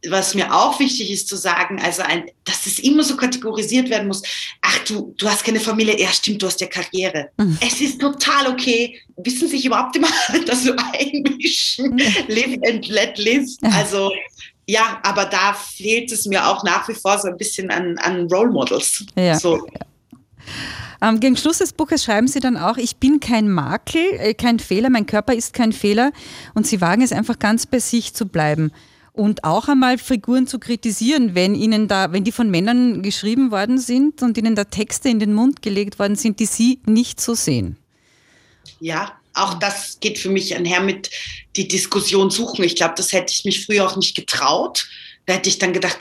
was 0.08 0.34
mir 0.34 0.52
auch 0.52 0.80
wichtig 0.80 1.10
ist 1.10 1.28
zu 1.28 1.36
sagen, 1.36 1.80
also 1.80 2.02
ein, 2.02 2.24
dass 2.44 2.64
das 2.64 2.78
immer 2.80 3.04
so 3.04 3.16
kategorisiert 3.16 3.88
werden 3.88 4.08
muss. 4.08 4.22
Ach, 4.60 4.78
du, 4.80 5.14
du 5.16 5.28
hast 5.28 5.44
keine 5.44 5.60
Familie. 5.60 5.98
Ja, 6.00 6.08
stimmt, 6.08 6.42
du 6.42 6.46
hast 6.46 6.60
ja 6.60 6.66
Karriere. 6.66 7.30
Mhm. 7.36 7.58
Es 7.64 7.80
ist 7.80 8.00
total 8.00 8.48
okay. 8.48 9.00
Wissen 9.16 9.48
sich 9.48 9.64
überhaupt 9.64 9.94
immer, 9.96 10.08
dass 10.46 10.64
du 10.64 10.72
einmischen, 10.72 11.98
live 12.26 12.58
and 12.66 12.88
let 12.88 13.16
live. 13.18 13.48
Also, 13.62 14.10
ja, 14.66 15.00
aber 15.04 15.26
da 15.26 15.54
fehlt 15.54 16.10
es 16.10 16.26
mir 16.26 16.46
auch 16.46 16.64
nach 16.64 16.88
wie 16.88 16.94
vor 16.94 17.18
so 17.18 17.28
ein 17.28 17.36
bisschen 17.36 17.70
an, 17.70 17.96
an 17.98 18.26
Role 18.26 18.50
Models. 18.50 19.04
Ja. 19.16 19.38
So. 19.38 19.64
Ähm, 21.00 21.20
gegen 21.20 21.36
Schluss 21.36 21.58
des 21.58 21.72
Buches 21.72 22.04
schreiben 22.04 22.26
Sie 22.26 22.40
dann 22.40 22.56
auch, 22.56 22.76
ich 22.76 22.96
bin 22.96 23.20
kein 23.20 23.48
Makel, 23.48 24.02
äh, 24.18 24.34
kein 24.34 24.58
Fehler, 24.58 24.90
mein 24.90 25.06
Körper 25.06 25.34
ist 25.34 25.52
kein 25.52 25.72
Fehler 25.72 26.12
und 26.54 26.66
Sie 26.66 26.80
wagen 26.80 27.02
es 27.02 27.12
einfach 27.12 27.38
ganz 27.38 27.66
bei 27.66 27.78
sich 27.78 28.14
zu 28.14 28.26
bleiben 28.26 28.72
und 29.12 29.44
auch 29.44 29.68
einmal 29.68 29.98
Figuren 29.98 30.46
zu 30.46 30.58
kritisieren, 30.58 31.34
wenn 31.34 31.54
ihnen 31.54 31.86
da, 31.88 32.12
wenn 32.12 32.24
die 32.24 32.32
von 32.32 32.50
Männern 32.50 33.02
geschrieben 33.02 33.50
worden 33.50 33.78
sind 33.78 34.22
und 34.22 34.38
ihnen 34.38 34.54
da 34.54 34.64
Texte 34.64 35.08
in 35.08 35.18
den 35.18 35.34
Mund 35.34 35.62
gelegt 35.62 35.98
worden 35.98 36.16
sind, 36.16 36.40
die 36.40 36.46
sie 36.46 36.80
nicht 36.86 37.20
so 37.20 37.34
sehen. 37.34 37.76
Ja, 38.80 39.12
auch 39.34 39.54
das 39.54 39.98
geht 40.00 40.18
für 40.18 40.30
mich 40.30 40.54
einher 40.54 40.80
mit 40.80 41.10
die 41.56 41.68
Diskussion 41.68 42.30
suchen. 42.30 42.64
Ich 42.64 42.76
glaube, 42.76 42.94
das 42.96 43.12
hätte 43.12 43.32
ich 43.32 43.44
mich 43.44 43.64
früher 43.64 43.86
auch 43.86 43.96
nicht 43.96 44.14
getraut. 44.14 44.88
Da 45.26 45.34
hätte 45.34 45.48
ich 45.48 45.58
dann 45.58 45.72
gedacht, 45.72 45.98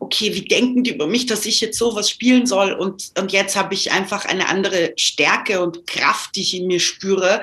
okay, 0.00 0.34
wie 0.34 0.42
denken 0.42 0.82
die 0.82 0.90
über 0.90 1.06
mich, 1.06 1.26
dass 1.26 1.46
ich 1.46 1.60
jetzt 1.60 1.78
sowas 1.78 2.10
spielen 2.10 2.46
soll? 2.46 2.72
Und, 2.72 3.12
und 3.18 3.32
jetzt 3.32 3.54
habe 3.54 3.74
ich 3.74 3.92
einfach 3.92 4.24
eine 4.24 4.48
andere 4.48 4.92
Stärke 4.96 5.62
und 5.62 5.86
Kraft, 5.86 6.34
die 6.34 6.42
ich 6.42 6.54
in 6.54 6.66
mir 6.66 6.80
spüre, 6.80 7.42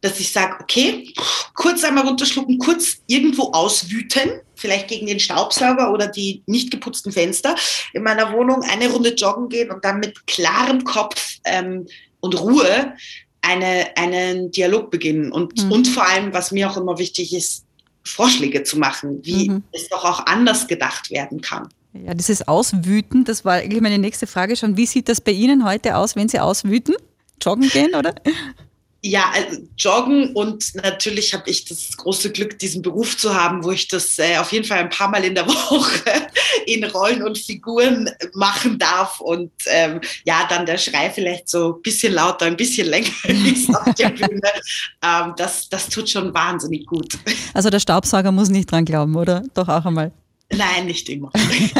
dass 0.00 0.20
ich 0.20 0.32
sage, 0.32 0.56
okay, 0.60 1.12
kurz 1.54 1.82
einmal 1.84 2.06
runterschlucken, 2.06 2.58
kurz 2.58 2.98
irgendwo 3.06 3.52
auswüten, 3.52 4.40
vielleicht 4.54 4.88
gegen 4.88 5.06
den 5.06 5.20
Staubsauger 5.20 5.92
oder 5.92 6.06
die 6.06 6.42
nicht 6.46 6.70
geputzten 6.70 7.12
Fenster 7.12 7.54
in 7.92 8.02
meiner 8.02 8.32
Wohnung, 8.32 8.62
eine 8.62 8.90
Runde 8.90 9.14
joggen 9.14 9.48
gehen 9.48 9.70
und 9.70 9.84
dann 9.84 10.00
mit 10.00 10.26
klarem 10.26 10.84
Kopf 10.84 11.38
ähm, 11.44 11.86
und 12.20 12.40
Ruhe 12.40 12.94
eine, 13.40 13.96
einen 13.96 14.50
Dialog 14.50 14.90
beginnen. 14.90 15.32
Und, 15.32 15.64
mhm. 15.64 15.72
und 15.72 15.88
vor 15.88 16.06
allem, 16.06 16.32
was 16.32 16.52
mir 16.52 16.70
auch 16.70 16.76
immer 16.76 16.98
wichtig 16.98 17.34
ist, 17.34 17.64
Vorschläge 18.04 18.62
zu 18.62 18.78
machen, 18.78 19.20
wie 19.22 19.50
mhm. 19.50 19.62
es 19.72 19.88
doch 19.88 20.04
auch 20.04 20.26
anders 20.26 20.66
gedacht 20.66 21.10
werden 21.10 21.40
kann. 21.40 21.68
Ja, 21.92 22.14
dieses 22.14 22.46
Auswüten, 22.46 23.24
das 23.24 23.44
war 23.44 23.54
eigentlich 23.54 23.80
meine 23.80 23.98
nächste 23.98 24.26
Frage 24.26 24.56
schon. 24.56 24.76
Wie 24.76 24.86
sieht 24.86 25.08
das 25.08 25.20
bei 25.20 25.32
Ihnen 25.32 25.64
heute 25.64 25.96
aus, 25.96 26.16
wenn 26.16 26.28
Sie 26.28 26.38
auswüten? 26.38 26.94
Joggen 27.42 27.68
gehen, 27.68 27.94
oder? 27.94 28.14
Ja, 29.00 29.30
also 29.32 29.62
joggen 29.76 30.34
und 30.34 30.74
natürlich 30.74 31.32
habe 31.32 31.48
ich 31.48 31.64
das 31.64 31.96
große 31.96 32.32
Glück, 32.32 32.58
diesen 32.58 32.82
Beruf 32.82 33.16
zu 33.16 33.32
haben, 33.32 33.62
wo 33.62 33.70
ich 33.70 33.86
das 33.86 34.18
äh, 34.18 34.38
auf 34.38 34.50
jeden 34.50 34.64
Fall 34.64 34.78
ein 34.78 34.88
paar 34.88 35.08
Mal 35.08 35.24
in 35.24 35.36
der 35.36 35.46
Woche 35.46 36.26
in 36.66 36.82
Rollen 36.82 37.22
und 37.22 37.38
Figuren 37.38 38.10
machen 38.34 38.76
darf 38.76 39.20
und 39.20 39.52
ähm, 39.66 40.00
ja, 40.24 40.46
dann 40.48 40.66
der 40.66 40.78
Schrei 40.78 41.10
vielleicht 41.10 41.48
so 41.48 41.76
ein 41.76 41.82
bisschen 41.82 42.12
lauter, 42.12 42.46
ein 42.46 42.56
bisschen 42.56 42.88
länger 42.88 43.08
ist 43.24 43.70
auf 43.70 43.94
der 43.94 44.08
Bühne. 44.10 44.50
Ähm, 45.02 45.32
das, 45.36 45.68
das 45.68 45.88
tut 45.88 46.10
schon 46.10 46.34
wahnsinnig 46.34 46.84
gut. 46.86 47.18
Also 47.54 47.70
der 47.70 47.80
Staubsauger 47.80 48.32
muss 48.32 48.48
nicht 48.48 48.70
dran 48.70 48.84
glauben, 48.84 49.14
oder? 49.14 49.44
Doch 49.54 49.68
auch 49.68 49.84
einmal. 49.84 50.12
Nein, 50.50 50.86
nicht 50.86 51.08
immer. 51.10 51.30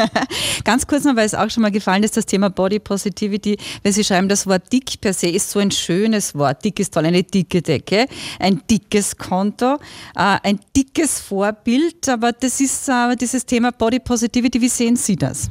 Ganz 0.63 0.85
kurz 0.85 1.03
noch, 1.03 1.15
weil 1.15 1.25
es 1.25 1.33
auch 1.33 1.49
schon 1.49 1.63
mal 1.63 1.71
gefallen 1.71 2.03
ist, 2.03 2.15
das 2.15 2.27
Thema 2.27 2.49
Body 2.49 2.77
Positivity. 2.79 3.57
Wenn 3.81 3.93
Sie 3.93 4.03
schreiben, 4.03 4.29
das 4.29 4.45
Wort 4.45 4.71
dick 4.71 5.01
per 5.01 5.13
se 5.13 5.27
ist 5.27 5.49
so 5.49 5.57
ein 5.59 5.71
schönes 5.71 6.35
Wort. 6.35 6.63
Dick 6.63 6.79
ist 6.79 6.93
toll, 6.93 7.05
eine 7.05 7.23
dicke 7.23 7.63
Decke, 7.63 8.05
ein 8.37 8.61
dickes 8.69 9.17
Konto, 9.17 9.75
äh, 10.15 10.37
ein 10.43 10.59
dickes 10.75 11.19
Vorbild. 11.19 12.07
Aber 12.07 12.31
das 12.31 12.61
ist 12.61 12.87
äh, 12.87 13.15
dieses 13.15 13.43
Thema 13.43 13.71
Body 13.71 13.99
Positivity. 13.99 14.61
Wie 14.61 14.69
sehen 14.69 14.95
Sie 14.95 15.15
das? 15.15 15.49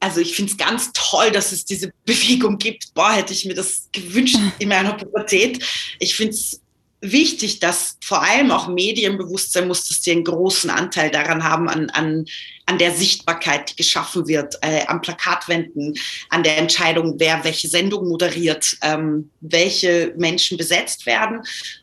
also 0.00 0.20
ich 0.20 0.34
finde 0.34 0.52
es 0.52 0.58
ganz 0.58 0.90
toll, 0.92 1.30
dass 1.30 1.52
es 1.52 1.64
diese 1.64 1.92
Bewegung 2.04 2.58
gibt. 2.58 2.94
Boah, 2.94 3.12
hätte 3.12 3.32
ich 3.32 3.44
mir 3.44 3.54
das 3.54 3.88
gewünscht 3.92 4.38
in 4.58 4.68
meiner 4.68 4.94
Pubertät. 4.94 5.64
Ich 5.98 6.14
finde 6.14 6.34
es 6.34 6.60
wichtig, 7.00 7.60
dass 7.60 7.96
vor 8.02 8.22
allem 8.22 8.50
auch 8.50 8.68
Medienbewusstsein 8.68 9.68
muss, 9.68 9.88
dass 9.88 10.02
sie 10.02 10.12
einen 10.12 10.24
großen 10.24 10.68
Anteil 10.70 11.10
daran 11.10 11.44
haben, 11.44 11.68
an, 11.68 11.90
an, 11.90 12.24
an 12.66 12.78
der 12.78 12.92
Sichtbarkeit, 12.92 13.70
die 13.70 13.76
geschaffen 13.76 14.26
wird, 14.26 14.56
äh, 14.62 14.84
am 14.86 15.00
Plakatwänden, 15.00 15.94
an 16.28 16.42
der 16.42 16.58
Entscheidung, 16.58 17.14
wer 17.18 17.44
welche 17.44 17.68
Sendung 17.68 18.08
moderiert, 18.08 18.76
ähm, 18.82 19.30
welche 19.40 20.12
Menschen 20.16 20.58
besetzt 20.58 21.06
werden 21.06 21.42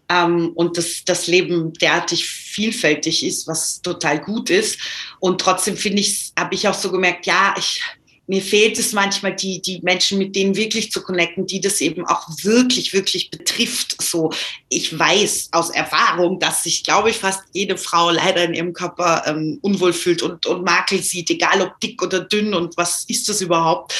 ähm, 0.10 0.51
und 0.56 0.78
dass 0.78 1.04
das 1.06 1.28
Leben 1.28 1.73
derartig 1.73 2.28
vielfältig 2.28 3.25
ist, 3.25 3.47
was 3.47 3.82
total 3.82 4.19
gut 4.19 4.49
ist. 4.49 4.80
Und 5.19 5.39
trotzdem 5.39 5.78
finde 5.78 6.01
ich, 6.01 6.32
habe 6.38 6.56
ich 6.56 6.67
auch 6.67 6.73
so 6.73 6.91
gemerkt, 6.91 7.25
ja, 7.25 7.56
ich 7.58 7.82
mir 8.27 8.41
fehlt 8.41 8.79
es 8.79 8.93
manchmal, 8.93 9.35
die, 9.35 9.61
die 9.61 9.81
Menschen 9.81 10.17
mit 10.17 10.35
denen 10.35 10.55
wirklich 10.55 10.91
zu 10.91 11.01
connecten, 11.01 11.45
die 11.45 11.61
das 11.61 11.81
eben 11.81 12.05
auch 12.05 12.27
wirklich, 12.41 12.93
wirklich 12.93 13.29
betrifft. 13.29 14.01
So, 14.01 14.31
ich 14.69 14.97
weiß 14.97 15.49
aus 15.51 15.69
Erfahrung, 15.69 16.39
dass 16.39 16.63
sich, 16.63 16.83
glaube 16.83 17.11
ich, 17.11 17.17
fast 17.17 17.43
jede 17.53 17.77
Frau 17.77 18.09
leider 18.09 18.43
in 18.43 18.53
ihrem 18.53 18.73
Körper 18.73 19.23
ähm, 19.27 19.59
unwohl 19.61 19.93
fühlt 19.93 20.23
und, 20.23 20.45
und 20.45 20.63
Makel 20.63 21.01
sieht, 21.01 21.29
egal 21.29 21.61
ob 21.61 21.79
dick 21.79 22.01
oder 22.01 22.21
dünn 22.21 22.53
und 22.53 22.75
was 22.77 23.05
ist 23.07 23.29
das 23.29 23.41
überhaupt. 23.41 23.93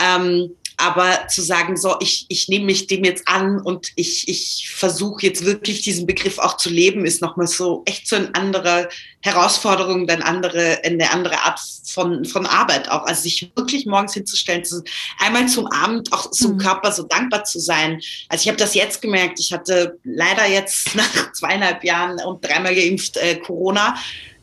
Ähm, 0.00 0.50
aber 0.78 1.26
zu 1.26 1.42
sagen, 1.42 1.76
so, 1.76 1.96
ich, 2.00 2.26
ich 2.28 2.48
nehme 2.48 2.66
mich 2.66 2.86
dem 2.86 3.02
jetzt 3.02 3.26
an 3.26 3.60
und 3.60 3.88
ich, 3.96 4.28
ich 4.28 4.70
versuche 4.72 5.26
jetzt 5.26 5.44
wirklich 5.44 5.82
diesen 5.82 6.06
Begriff 6.06 6.38
auch 6.38 6.56
zu 6.56 6.70
leben, 6.70 7.04
ist 7.04 7.20
nochmal 7.20 7.48
so 7.48 7.82
echt 7.84 8.06
so 8.06 8.14
eine 8.14 8.32
andere 8.36 8.88
Herausforderung, 9.20 10.08
eine 10.08 10.24
andere, 10.24 10.80
eine 10.84 11.10
andere 11.10 11.42
Art 11.42 11.58
von, 11.84 12.24
von 12.24 12.46
Arbeit 12.46 12.88
auch. 12.90 13.02
Also 13.02 13.22
sich 13.22 13.50
wirklich 13.56 13.86
morgens 13.86 14.14
hinzustellen, 14.14 14.64
zu, 14.64 14.84
einmal 15.18 15.48
zum 15.48 15.66
Abend 15.66 16.12
auch 16.12 16.30
zum 16.30 16.52
mhm. 16.52 16.58
Körper 16.58 16.92
so 16.92 17.02
dankbar 17.02 17.42
zu 17.42 17.58
sein. 17.58 18.00
Also 18.28 18.42
ich 18.42 18.48
habe 18.48 18.58
das 18.58 18.74
jetzt 18.74 19.02
gemerkt, 19.02 19.40
ich 19.40 19.52
hatte 19.52 19.98
leider 20.04 20.46
jetzt 20.46 20.94
nach 20.94 21.32
zweieinhalb 21.32 21.82
Jahren 21.82 22.20
und 22.24 22.44
dreimal 22.44 22.74
geimpft 22.74 23.16
äh, 23.16 23.34
Corona. 23.36 23.96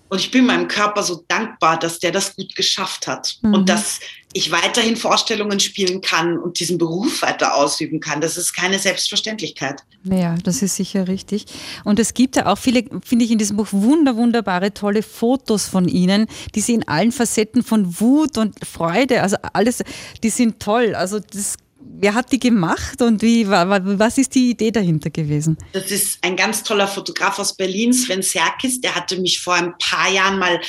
Und 0.10 0.20
ich 0.20 0.32
bin 0.32 0.46
meinem 0.46 0.68
Körper 0.68 1.02
so 1.02 1.24
dankbar, 1.28 1.80
dass 1.80 2.00
der 2.00 2.12
das 2.12 2.36
gut 2.36 2.56
geschafft 2.56 3.08
hat. 3.08 3.38
Mhm. 3.42 3.54
Und 3.54 3.70
dass 3.70 4.00
ich 4.36 4.52
weiterhin 4.52 4.98
Vorstellungen 4.98 5.62
spielen 5.62 6.02
kann 6.02 6.38
und 6.38 6.60
diesen 6.60 6.78
Beruf 6.78 7.22
weiter 7.22 7.56
ausüben 7.56 8.02
kann. 8.02 8.20
Das 8.20 8.36
ist 8.36 8.54
keine 8.54 8.80
Selbstverständlichkeit. 8.80 9.82
Ja, 10.04 10.36
das 10.44 10.62
ist 10.62 10.76
sicher 10.76 11.08
richtig. 11.08 11.46
Und 11.86 12.00
es 12.00 12.14
gibt 12.14 12.36
ja 12.36 12.48
auch 12.48 12.58
viele, 12.58 12.84
finde 13.06 13.24
ich, 13.24 13.32
in 13.32 13.38
diesem 13.38 13.56
Buch 13.56 13.70
wunder, 13.72 14.18
wunderbare, 14.18 14.74
tolle 14.74 15.04
Fotos 15.04 15.68
von 15.68 15.88
Ihnen, 15.88 16.28
die 16.54 16.60
Sie 16.60 16.74
in 16.74 16.86
allen 16.86 17.14
Facetten 17.14 17.64
von 17.64 18.02
Wut 18.02 18.38
und 18.38 18.56
Freude, 18.66 19.22
also 19.22 19.38
alles, 19.54 19.82
die 20.22 20.30
sind 20.30 20.60
toll. 20.60 20.96
Also 20.96 21.20
das 21.20 21.56
wer 21.98 22.14
hat 22.14 22.32
die 22.32 22.40
gemacht 22.40 23.02
und 23.02 23.22
wie, 23.22 23.48
was 23.48 24.18
ist 24.18 24.36
die 24.36 24.52
Idee 24.52 24.72
dahinter 24.72 25.10
gewesen? 25.10 25.58
Das 25.72 25.92
ist 25.92 26.20
ein 26.24 26.36
ganz 26.36 26.64
toller 26.64 26.88
Fotograf 26.88 27.40
aus 27.40 27.56
Berlin, 27.56 27.94
Sven 27.94 28.22
Serkis. 28.22 28.82
Der 28.82 28.96
hatte 28.96 29.20
mich 29.20 29.40
vor 29.40 29.54
ein 29.54 29.74
paar 29.78 30.10
Jahren 30.12 30.40
mal 30.40 30.60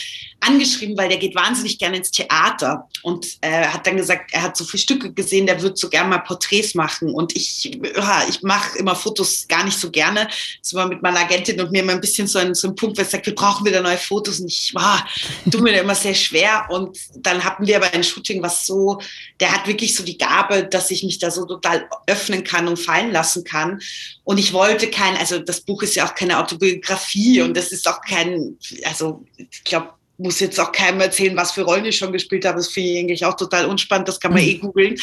angeschrieben, 0.46 0.96
weil 0.96 1.08
der 1.08 1.18
geht 1.18 1.34
wahnsinnig 1.34 1.78
gerne 1.78 1.98
ins 1.98 2.10
Theater 2.10 2.88
und 3.02 3.26
äh, 3.40 3.66
hat 3.66 3.86
dann 3.86 3.96
gesagt, 3.96 4.32
er 4.32 4.42
hat 4.42 4.56
so 4.56 4.64
viele 4.64 4.82
Stücke 4.82 5.12
gesehen, 5.12 5.46
der 5.46 5.60
würde 5.60 5.76
so 5.76 5.88
gerne 5.88 6.08
mal 6.08 6.18
Porträts 6.18 6.74
machen. 6.74 7.12
Und 7.12 7.34
ich, 7.36 7.78
ja, 7.96 8.24
ich 8.28 8.42
mache 8.42 8.78
immer 8.78 8.94
Fotos 8.94 9.46
gar 9.48 9.64
nicht 9.64 9.78
so 9.78 9.90
gerne. 9.90 10.28
Das 10.62 10.74
war 10.74 10.86
mit 10.86 11.02
meiner 11.02 11.20
Agentin 11.20 11.60
und 11.60 11.72
mir 11.72 11.82
immer 11.82 11.92
ein 11.92 12.00
bisschen 12.00 12.26
so 12.26 12.38
ein, 12.38 12.54
so 12.54 12.68
ein 12.68 12.74
Punkt, 12.74 12.98
wo 12.98 13.02
ich 13.02 13.08
sage, 13.08 13.26
wir 13.26 13.34
brauchen 13.34 13.66
wieder 13.66 13.82
neue 13.82 13.98
Fotos. 13.98 14.40
Und 14.40 14.48
ich 14.48 14.74
war, 14.74 15.06
tut 15.50 15.60
mir 15.62 15.72
da 15.72 15.80
immer 15.80 15.94
sehr 15.94 16.14
schwer. 16.14 16.66
Und 16.70 16.98
dann 17.16 17.42
hatten 17.42 17.66
wir 17.66 17.76
aber 17.76 17.92
ein 17.92 18.04
Shooting, 18.04 18.42
was 18.42 18.66
so, 18.66 19.00
der 19.40 19.52
hat 19.52 19.66
wirklich 19.66 19.94
so 19.94 20.02
die 20.02 20.18
Gabe, 20.18 20.64
dass 20.64 20.90
ich 20.90 21.02
mich 21.02 21.18
da 21.18 21.30
so 21.30 21.44
total 21.44 21.88
öffnen 22.06 22.44
kann 22.44 22.68
und 22.68 22.78
fallen 22.78 23.12
lassen 23.12 23.44
kann. 23.44 23.80
Und 24.24 24.38
ich 24.38 24.52
wollte 24.52 24.90
kein, 24.90 25.16
also 25.16 25.38
das 25.38 25.60
Buch 25.60 25.82
ist 25.82 25.94
ja 25.94 26.06
auch 26.06 26.14
keine 26.14 26.38
Autobiografie 26.38 27.42
und 27.42 27.56
das 27.56 27.72
ist 27.72 27.86
auch 27.88 28.00
kein, 28.00 28.56
also 28.84 29.24
ich 29.38 29.64
glaube, 29.64 29.90
muss 30.18 30.40
jetzt 30.40 30.58
auch 30.58 30.72
keinem 30.72 31.00
erzählen, 31.00 31.36
was 31.36 31.52
für 31.52 31.62
Rollen 31.62 31.84
ich 31.84 31.98
schon 31.98 32.12
gespielt 32.12 32.44
habe. 32.44 32.58
Das 32.58 32.68
finde 32.68 32.90
ich 32.90 32.98
eigentlich 32.98 33.24
auch 33.24 33.36
total 33.36 33.66
unspannend. 33.66 34.08
Das 34.08 34.20
kann 34.20 34.32
man 34.32 34.42
mhm. 34.42 34.48
eh 34.48 34.54
googeln. 34.54 34.96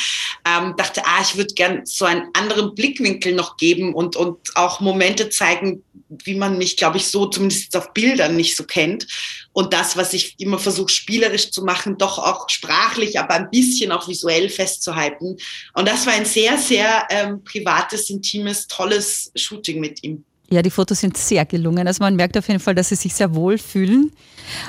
Ähm, 0.46 0.74
dachte, 0.78 1.02
ah, 1.06 1.22
ich 1.22 1.36
würde 1.36 1.54
gern 1.54 1.86
so 1.86 2.06
einen 2.06 2.30
anderen 2.34 2.76
Blickwinkel 2.76 3.34
noch 3.34 3.58
geben 3.58 3.94
und, 3.94 4.16
und 4.16 4.38
auch 4.56 4.80
Momente 4.80 5.30
zeigen, 5.30 5.84
wie 6.24 6.36
man 6.36 6.58
mich, 6.58 6.78
glaube 6.78 6.98
ich, 6.98 7.08
so 7.08 7.26
zumindest 7.26 7.76
auf 7.76 7.94
Bildern 7.94 8.36
nicht 8.36 8.56
so 8.56 8.64
kennt. 8.64 9.08
Und 9.52 9.74
das, 9.74 9.98
was 9.98 10.14
ich 10.14 10.36
immer 10.40 10.60
versuche, 10.60 10.90
spielerisch 10.90 11.52
zu 11.52 11.64
machen, 11.64 11.98
doch 11.98 12.18
auch 12.20 12.50
sprachlich, 12.50 13.20
aber 13.20 13.36
ein 13.36 13.50
bisschen 13.50 13.92
auch 13.92 14.08
visuell 14.08 14.50
festzuhalten. 14.50 15.38
Und 15.74 15.88
das 15.88 16.06
war 16.06 16.14
ein 16.14 16.26
sehr, 16.26 16.58
sehr 16.58 17.08
ähm, 17.10 17.44
privates, 17.44 18.10
intimes, 18.10 18.68
tolles 18.68 19.32
Shooting 19.36 19.80
mit 19.80 20.04
ihm. 20.04 20.24
Ja, 20.54 20.62
die 20.62 20.70
Fotos 20.70 21.00
sind 21.00 21.18
sehr 21.18 21.46
gelungen. 21.46 21.88
Also 21.88 22.04
man 22.04 22.16
merkt 22.16 22.38
auf 22.38 22.48
jeden 22.48 22.60
Fall, 22.60 22.76
dass 22.76 22.90
sie 22.90 22.96
sich 22.96 23.16
sehr 23.16 23.34
wohl 23.34 23.58
fühlen. 23.58 24.12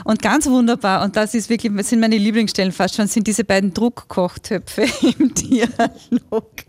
Und 0.05 0.23
ganz 0.23 0.47
wunderbar, 0.47 1.05
und 1.05 1.15
das 1.15 1.35
ist 1.35 1.51
wirklich, 1.51 1.71
sind 1.87 2.01
meine 2.01 2.17
Lieblingsstellen 2.17 2.73
fast 2.73 2.95
schon, 2.95 3.07
sind 3.07 3.27
diese 3.27 3.45
beiden 3.45 3.75
Druckkochtöpfe 3.75 4.83
im 5.19 5.35
Dialog. 5.35 6.65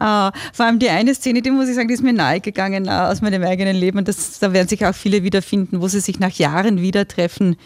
Uh, 0.00 0.30
vor 0.52 0.66
allem 0.66 0.78
die 0.78 0.88
eine 0.88 1.16
Szene, 1.16 1.42
die 1.42 1.50
muss 1.50 1.68
ich 1.68 1.74
sagen, 1.74 1.88
die 1.88 1.94
ist 1.94 2.02
mir 2.02 2.12
nahegegangen 2.12 2.86
uh, 2.86 3.10
aus 3.10 3.22
meinem 3.22 3.42
eigenen 3.42 3.74
Leben. 3.74 4.04
Das, 4.04 4.38
da 4.38 4.52
werden 4.52 4.68
sich 4.68 4.86
auch 4.86 4.94
viele 4.94 5.24
wiederfinden, 5.24 5.80
wo 5.80 5.88
sie 5.88 5.98
sich 5.98 6.20
nach 6.20 6.30
Jahren 6.30 6.80
wieder 6.80 7.08
treffen, 7.08 7.56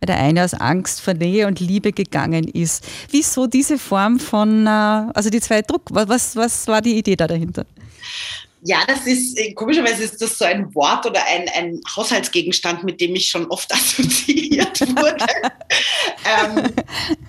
weil 0.00 0.06
der 0.06 0.16
eine 0.16 0.44
aus 0.44 0.54
Angst 0.54 1.02
vor 1.02 1.12
Nähe 1.12 1.46
und 1.46 1.60
Liebe 1.60 1.92
gegangen 1.92 2.48
ist. 2.48 2.86
Wieso 3.10 3.46
diese 3.46 3.76
Form 3.76 4.18
von, 4.18 4.66
uh, 4.66 5.10
also 5.12 5.28
die 5.28 5.40
zwei 5.40 5.60
Druck, 5.60 5.82
was, 5.90 6.36
was 6.36 6.66
war 6.68 6.80
die 6.80 6.96
Idee 6.96 7.16
da 7.16 7.26
dahinter? 7.26 7.66
Ja, 8.66 8.84
das 8.84 9.06
ist, 9.06 9.38
äh, 9.38 9.52
komischerweise 9.52 10.02
ist 10.02 10.20
das 10.20 10.38
so 10.38 10.44
ein 10.44 10.74
Wort 10.74 11.06
oder 11.06 11.24
ein, 11.24 11.48
ein 11.50 11.80
Haushaltsgegenstand, 11.96 12.82
mit 12.82 13.00
dem 13.00 13.14
ich 13.14 13.28
schon 13.28 13.46
oft 13.46 13.72
assoziiert 13.72 14.80
wurde. 14.80 15.24
ähm, 16.24 16.72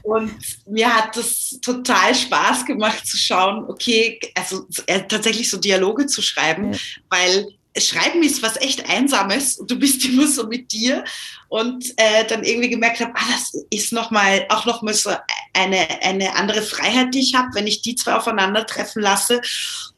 und 0.01 0.33
mir 0.65 0.93
hat 0.93 1.15
das 1.15 1.59
total 1.61 2.15
Spaß 2.15 2.65
gemacht 2.65 3.05
zu 3.05 3.17
schauen, 3.17 3.65
okay, 3.67 4.19
also 4.33 4.65
äh, 4.87 5.01
tatsächlich 5.07 5.47
so 5.49 5.57
Dialoge 5.57 6.07
zu 6.07 6.23
schreiben, 6.23 6.73
ja. 6.73 6.79
weil 7.09 7.47
Schreiben 7.79 8.23
ist 8.23 8.41
was 8.41 8.57
echt 8.57 8.89
Einsames 8.89 9.59
und 9.59 9.69
du 9.69 9.77
bist 9.77 10.03
immer 10.05 10.27
so 10.27 10.47
mit 10.47 10.71
dir 10.71 11.03
und 11.49 11.85
äh, 11.97 12.25
dann 12.27 12.43
irgendwie 12.43 12.69
gemerkt 12.69 12.99
habe, 12.99 13.13
ah, 13.15 13.25
das 13.31 13.53
ist 13.69 13.93
noch 13.93 14.09
mal, 14.09 14.45
auch 14.49 14.65
nochmal 14.65 14.95
so 14.95 15.11
eine, 15.53 16.01
eine 16.01 16.35
andere 16.35 16.63
Freiheit, 16.63 17.13
die 17.13 17.19
ich 17.19 17.35
habe, 17.35 17.49
wenn 17.53 17.67
ich 17.67 17.83
die 17.83 17.93
zwei 17.93 18.15
aufeinandertreffen 18.15 19.03
lasse. 19.03 19.41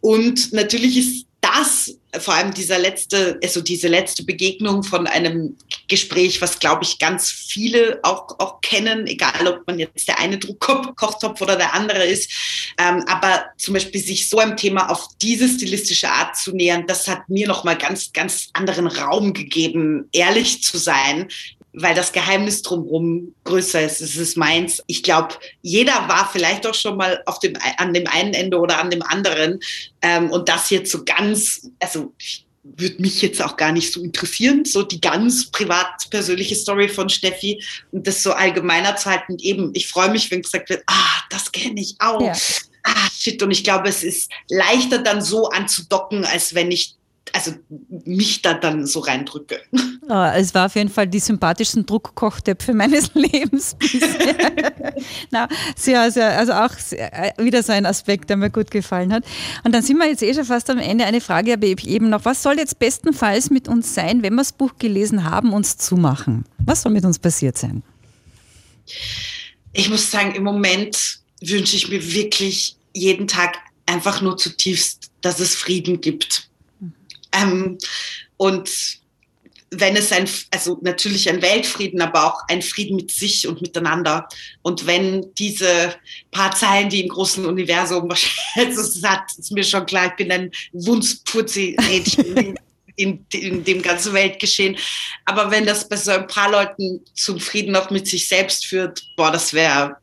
Und 0.02 0.52
natürlich 0.52 0.98
ist 0.98 1.29
das, 1.42 1.96
vor 2.20 2.34
allem 2.34 2.54
dieser 2.54 2.78
letzte, 2.80 3.40
also 3.44 3.62
diese 3.62 3.88
letzte 3.88 4.24
Begegnung 4.24 4.84
von 4.84 5.08
einem 5.08 5.56
Gespräch, 5.88 6.42
was 6.42 6.60
glaube 6.60 6.84
ich 6.84 7.00
ganz 7.00 7.32
viele 7.32 8.00
auch, 8.04 8.40
auch 8.40 8.62
kennen, 8.62 9.08
egal 9.08 9.48
ob 9.48 9.66
man 9.66 9.80
jetzt 9.80 10.08
der 10.08 10.20
eine 10.20 10.38
Druckkochtopf 10.38 11.42
oder 11.42 11.56
der 11.56 11.74
andere 11.74 12.06
ist, 12.06 12.32
ähm, 12.78 13.04
aber 13.08 13.46
zum 13.58 13.74
Beispiel 13.74 14.02
sich 14.02 14.28
so 14.28 14.40
einem 14.40 14.58
Thema 14.58 14.90
auf 14.90 15.08
diese 15.22 15.48
stilistische 15.48 16.10
Art 16.10 16.36
zu 16.36 16.52
nähern, 16.52 16.88
das 16.88 17.08
hat 17.08 17.30
mir 17.30 17.48
nochmal 17.48 17.78
ganz, 17.78 18.12
ganz 18.12 18.50
anderen 18.54 18.88
Raum 18.88 19.34
gegeben, 19.34 20.10
ehrlich 20.12 20.64
zu 20.64 20.78
sein, 20.78 21.30
weil 21.74 21.96
das 21.96 22.12
Geheimnis 22.12 22.62
drumherum 22.62 23.34
größer 23.44 23.82
ist. 23.82 24.02
Es 24.02 24.18
ist 24.18 24.38
meins. 24.38 24.82
Ich 24.88 25.04
glaube, 25.04 25.36
jeder 25.62 25.94
war 26.08 26.30
vielleicht 26.32 26.66
auch 26.66 26.74
schon 26.74 26.98
mal 26.98 27.22
auf 27.26 27.40
dem, 27.40 27.54
an 27.78 27.94
dem 27.94 28.08
einen 28.08 28.34
Ende 28.34 28.60
oder 28.60 28.80
an 28.80 28.90
dem 28.90 29.04
anderen. 29.04 29.60
Ähm, 30.02 30.32
und 30.32 30.50
das 30.50 30.70
jetzt 30.70 30.92
so 30.92 31.04
ganz, 31.06 31.70
also 31.80 32.14
würde 32.64 33.02
mich 33.02 33.22
jetzt 33.22 33.42
auch 33.42 33.56
gar 33.56 33.72
nicht 33.72 33.94
so 33.94 34.04
interessieren, 34.04 34.66
so 34.66 34.84
die 34.84 35.02
ganz 35.02 35.50
privat 35.52 36.10
persönliche 36.10 36.56
Story 36.56 36.90
von 36.90 37.10
Steffi 37.10 37.64
und 37.92 38.06
das 38.06 38.22
so 38.22 38.34
allgemeiner 38.34 38.96
zu 38.96 39.10
halten. 39.10 39.38
Eben, 39.40 39.72
ich 39.74 39.88
freue 39.88 40.12
mich, 40.12 40.30
wenn 40.32 40.42
gesagt 40.42 40.70
wird, 40.70 40.84
ah, 40.88 41.22
das 41.30 41.52
kenne 41.52 41.80
ich 41.80 41.96
auch. 42.00 42.22
Ja. 42.22 42.34
Ah, 42.84 43.10
shit. 43.14 43.42
Und 43.44 43.52
ich 43.52 43.64
glaube, 43.64 43.90
es 43.90 44.04
ist 44.04 44.32
leichter 44.50 45.00
dann 45.00 45.22
so 45.22 45.50
anzudocken, 45.50 46.26
als 46.26 46.56
wenn 46.56 46.72
ich 46.72 46.96
also 47.34 47.54
mich 48.06 48.42
da 48.42 48.54
dann 48.54 48.86
so 48.86 49.00
reindrücke. 49.00 49.60
Oh, 50.08 50.32
es 50.36 50.54
war 50.54 50.66
auf 50.66 50.76
jeden 50.76 50.90
Fall 50.90 51.08
die 51.08 51.20
sympathischsten 51.20 51.86
Druckkochtöpfe 51.86 52.74
meines 52.74 53.12
Lebens 53.14 53.76
bisher. 53.78 54.74
Na, 55.32 55.48
sehr, 55.76 56.12
sehr, 56.12 56.38
also 56.38 56.54
auch 56.54 56.74
sehr, 56.74 57.38
äh, 57.38 57.44
wieder 57.44 57.62
so 57.64 57.72
ein 57.72 57.86
Aspekt, 57.86 58.30
der 58.30 58.38
mir 58.38 58.50
gut 58.50 58.72
gefallen 58.72 59.14
hat. 59.14 59.24
Und 59.64 59.74
dann 59.74 59.84
sind 59.84 59.98
wir 59.98 60.08
jetzt 60.08 60.24
eh 60.24 60.34
schon 60.34 60.46
fast 60.46 60.70
am 60.70 60.80
Ende. 60.80 61.06
Eine 61.06 61.22
Frage 61.22 61.52
habe 61.52 61.68
ich 61.68 61.88
eben 61.88 62.10
noch. 62.10 62.26
Was 62.26 62.42
soll 62.44 62.58
jetzt 62.58 62.80
bestenfalls 62.80 63.50
mit 63.50 63.68
uns 63.68 63.94
sein, 63.94 64.24
wenn 64.24 64.34
wir 64.34 64.42
das 64.42 64.52
Buch 64.52 64.74
gelesen 64.80 65.24
haben, 65.24 65.54
uns 65.54 65.78
zumachen? 65.78 66.46
Was 66.60 66.82
soll 66.82 66.92
mit 66.92 67.06
uns 67.06 67.20
passiert 67.20 67.58
sein? 67.58 67.84
Ich 69.74 69.90
muss 69.90 70.10
sagen, 70.10 70.34
im 70.34 70.44
Moment 70.44 71.20
wünsche 71.42 71.76
ich 71.76 71.90
mir 71.90 72.14
wirklich 72.14 72.76
jeden 72.94 73.28
Tag 73.28 73.58
einfach 73.86 74.22
nur 74.22 74.38
zutiefst, 74.38 75.12
dass 75.22 75.40
es 75.40 75.56
Frieden 75.56 76.02
gibt 76.02 76.49
ähm, 77.34 77.78
und 78.38 79.00
wenn 79.72 79.96
es 79.96 80.12
ein, 80.12 80.28
also 80.52 80.80
natürlich 80.82 81.30
ein 81.30 81.42
Weltfrieden, 81.42 82.02
aber 82.02 82.26
auch 82.26 82.42
ein 82.48 82.62
Frieden 82.62 82.96
mit 82.96 83.12
sich 83.12 83.48
und 83.48 83.62
miteinander. 83.62 84.28
Und 84.62 84.88
wenn 84.88 85.34
diese 85.36 85.96
paar 86.32 86.56
Zeilen, 86.56 86.90
die 86.90 87.02
im 87.02 87.10
großen 87.10 87.46
Universum 87.46 88.10
wahrscheinlich, 88.10 88.76
das 88.76 89.02
hat, 89.04 89.24
ist 89.38 89.52
mir 89.52 89.64
schon 89.64 89.86
klar, 89.86 90.08
ich 90.08 90.16
bin 90.16 90.32
ein 90.32 90.52
Wunsputzi-Rädchen 90.74 92.58
in, 92.96 93.26
in, 93.32 93.64
dem 93.64 93.82
ganzen 93.82 94.14
Weltgeschehen. 94.14 94.76
Aber 95.26 95.52
wenn 95.52 95.66
das 95.66 95.88
bei 95.88 95.96
so 95.96 96.12
ein 96.12 96.28
paar 96.28 96.52
Leuten 96.52 97.02
zum 97.14 97.40
Frieden 97.40 97.76
auch 97.76 97.90
mit 97.92 98.08
sich 98.08 98.28
selbst 98.28 98.66
führt, 98.66 99.04
boah, 99.16 99.32
das 99.32 99.54
wäre 99.54 99.98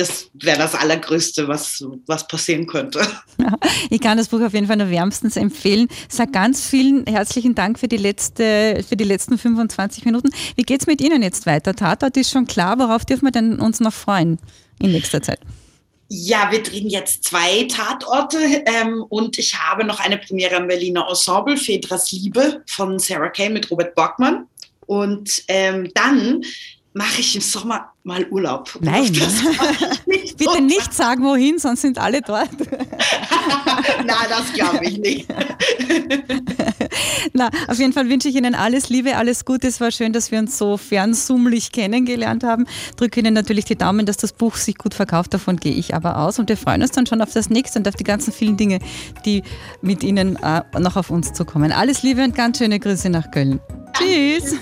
das 0.00 0.30
wäre 0.32 0.58
das 0.58 0.74
Allergrößte, 0.74 1.46
was, 1.46 1.84
was 2.06 2.26
passieren 2.26 2.66
könnte. 2.66 3.00
Ja, 3.38 3.54
ich 3.90 4.00
kann 4.00 4.16
das 4.16 4.28
Buch 4.28 4.40
auf 4.40 4.54
jeden 4.54 4.66
Fall 4.66 4.76
nur 4.76 4.90
wärmstens 4.90 5.36
empfehlen. 5.36 5.88
Sag 6.08 6.32
ganz 6.32 6.66
vielen 6.66 7.06
herzlichen 7.06 7.54
Dank 7.54 7.78
für 7.78 7.88
die, 7.88 7.98
letzte, 7.98 8.82
für 8.88 8.96
die 8.96 9.04
letzten 9.04 9.36
25 9.36 10.04
Minuten. 10.06 10.30
Wie 10.56 10.62
geht 10.62 10.80
es 10.80 10.86
mit 10.86 11.00
Ihnen 11.00 11.22
jetzt 11.22 11.46
weiter? 11.46 11.74
Tatort 11.74 12.16
ist 12.16 12.30
schon 12.30 12.46
klar. 12.46 12.78
Worauf 12.78 13.04
dürfen 13.04 13.26
wir 13.26 13.32
denn 13.32 13.60
uns 13.60 13.80
noch 13.80 13.92
freuen 13.92 14.38
in 14.80 14.92
nächster 14.92 15.20
Zeit? 15.20 15.40
Ja, 16.08 16.50
wir 16.50 16.62
drehen 16.62 16.88
jetzt 16.88 17.24
zwei 17.24 17.64
Tatorte 17.64 18.38
ähm, 18.66 19.04
und 19.10 19.38
ich 19.38 19.54
habe 19.54 19.84
noch 19.84 20.00
eine 20.00 20.18
Premiere 20.18 20.56
am 20.56 20.66
Berliner 20.66 21.06
Ensemble, 21.08 21.56
Fedras 21.56 22.10
Liebe 22.10 22.62
von 22.66 22.98
Sarah 22.98 23.28
Kay 23.28 23.50
mit 23.50 23.70
Robert 23.70 23.94
Borgmann. 23.94 24.46
Und 24.86 25.44
ähm, 25.46 25.88
dann 25.94 26.42
mache 26.92 27.20
ich 27.20 27.34
im 27.36 27.40
Sommer 27.40 27.92
mal 28.02 28.26
Urlaub. 28.30 28.76
Nein, 28.80 29.12
nicht 30.06 30.36
bitte 30.36 30.54
so. 30.54 30.60
nicht 30.60 30.92
sagen, 30.92 31.22
wohin, 31.24 31.58
sonst 31.58 31.82
sind 31.82 31.98
alle 31.98 32.20
dort. 32.22 32.50
Na, 34.04 34.14
das 34.28 34.52
glaube 34.52 34.84
ich 34.84 34.98
nicht. 34.98 35.28
Na, 37.32 37.50
auf 37.68 37.78
jeden 37.78 37.92
Fall 37.92 38.08
wünsche 38.08 38.28
ich 38.28 38.36
Ihnen 38.36 38.54
alles 38.54 38.88
Liebe, 38.88 39.16
alles 39.16 39.44
Gute. 39.44 39.68
Es 39.68 39.80
war 39.80 39.90
schön, 39.90 40.12
dass 40.12 40.30
wir 40.32 40.38
uns 40.38 40.58
so 40.58 40.76
fernsummlich 40.76 41.72
kennengelernt 41.72 42.42
haben. 42.42 42.66
Drücke 42.96 43.20
Ihnen 43.20 43.34
natürlich 43.34 43.64
die 43.64 43.76
Daumen, 43.76 44.06
dass 44.06 44.16
das 44.16 44.32
Buch 44.32 44.56
sich 44.56 44.76
gut 44.76 44.94
verkauft. 44.94 45.34
Davon 45.34 45.56
gehe 45.56 45.74
ich 45.74 45.94
aber 45.94 46.18
aus. 46.18 46.38
Und 46.38 46.48
wir 46.48 46.56
freuen 46.56 46.82
uns 46.82 46.90
dann 46.92 47.06
schon 47.06 47.22
auf 47.22 47.32
das 47.32 47.50
nächste 47.50 47.78
und 47.78 47.88
auf 47.88 47.94
die 47.94 48.04
ganzen 48.04 48.32
vielen 48.32 48.56
Dinge, 48.56 48.80
die 49.24 49.42
mit 49.82 50.02
Ihnen 50.02 50.36
äh, 50.36 50.62
noch 50.78 50.96
auf 50.96 51.10
uns 51.10 51.32
zukommen. 51.32 51.72
Alles 51.72 52.02
Liebe 52.02 52.24
und 52.24 52.34
ganz 52.34 52.58
schöne 52.58 52.80
Grüße 52.80 53.10
nach 53.10 53.30
Köln. 53.30 53.60
Tschüss. 53.92 54.56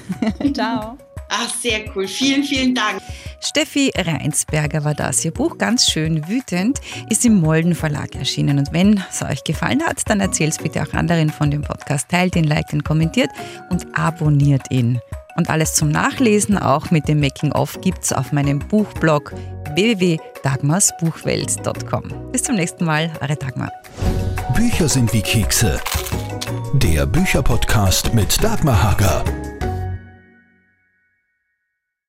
Ciao. 0.54 0.98
Ach, 1.28 1.54
sehr 1.54 1.84
cool. 1.94 2.08
Vielen, 2.08 2.42
vielen 2.42 2.74
Dank. 2.74 3.00
Steffi 3.40 3.92
Reinsberger 3.96 4.84
war 4.84 4.94
das. 4.94 5.24
Ihr 5.24 5.32
Buch 5.32 5.56
Ganz 5.58 5.90
schön 5.90 6.28
wütend 6.28 6.80
ist 7.08 7.24
im 7.24 7.40
Molden 7.40 7.74
Verlag 7.74 8.14
erschienen. 8.14 8.58
Und 8.58 8.70
wenn 8.72 9.02
es 9.10 9.22
euch 9.22 9.42
gefallen 9.44 9.82
hat, 9.84 10.02
dann 10.06 10.20
erzählt 10.20 10.52
es 10.52 10.58
bitte 10.58 10.82
auch 10.82 10.92
anderen 10.92 11.30
von 11.30 11.50
dem 11.50 11.62
Podcast. 11.62 12.08
Teilt 12.08 12.36
ihn, 12.36 12.44
liked 12.44 12.72
ihn, 12.72 12.84
kommentiert 12.84 13.30
und 13.70 13.86
abonniert 13.96 14.70
ihn. 14.70 15.00
Und 15.36 15.50
alles 15.50 15.74
zum 15.74 15.90
Nachlesen, 15.90 16.58
auch 16.58 16.90
mit 16.90 17.06
dem 17.06 17.20
Making-of, 17.20 17.80
gibt 17.80 18.02
es 18.02 18.12
auf 18.12 18.32
meinem 18.32 18.58
Buchblog 18.58 19.32
www.dagmarsbuchwelt.com. 19.74 22.32
Bis 22.32 22.42
zum 22.42 22.56
nächsten 22.56 22.84
Mal, 22.84 23.12
eure 23.20 23.36
Dagmar. 23.36 23.70
Bücher 24.56 24.88
sind 24.88 25.12
wie 25.12 25.22
Kekse. 25.22 25.80
Der 26.72 27.06
Bücherpodcast 27.06 28.14
mit 28.14 28.42
Dagmar 28.42 28.82
Hager. 28.82 29.22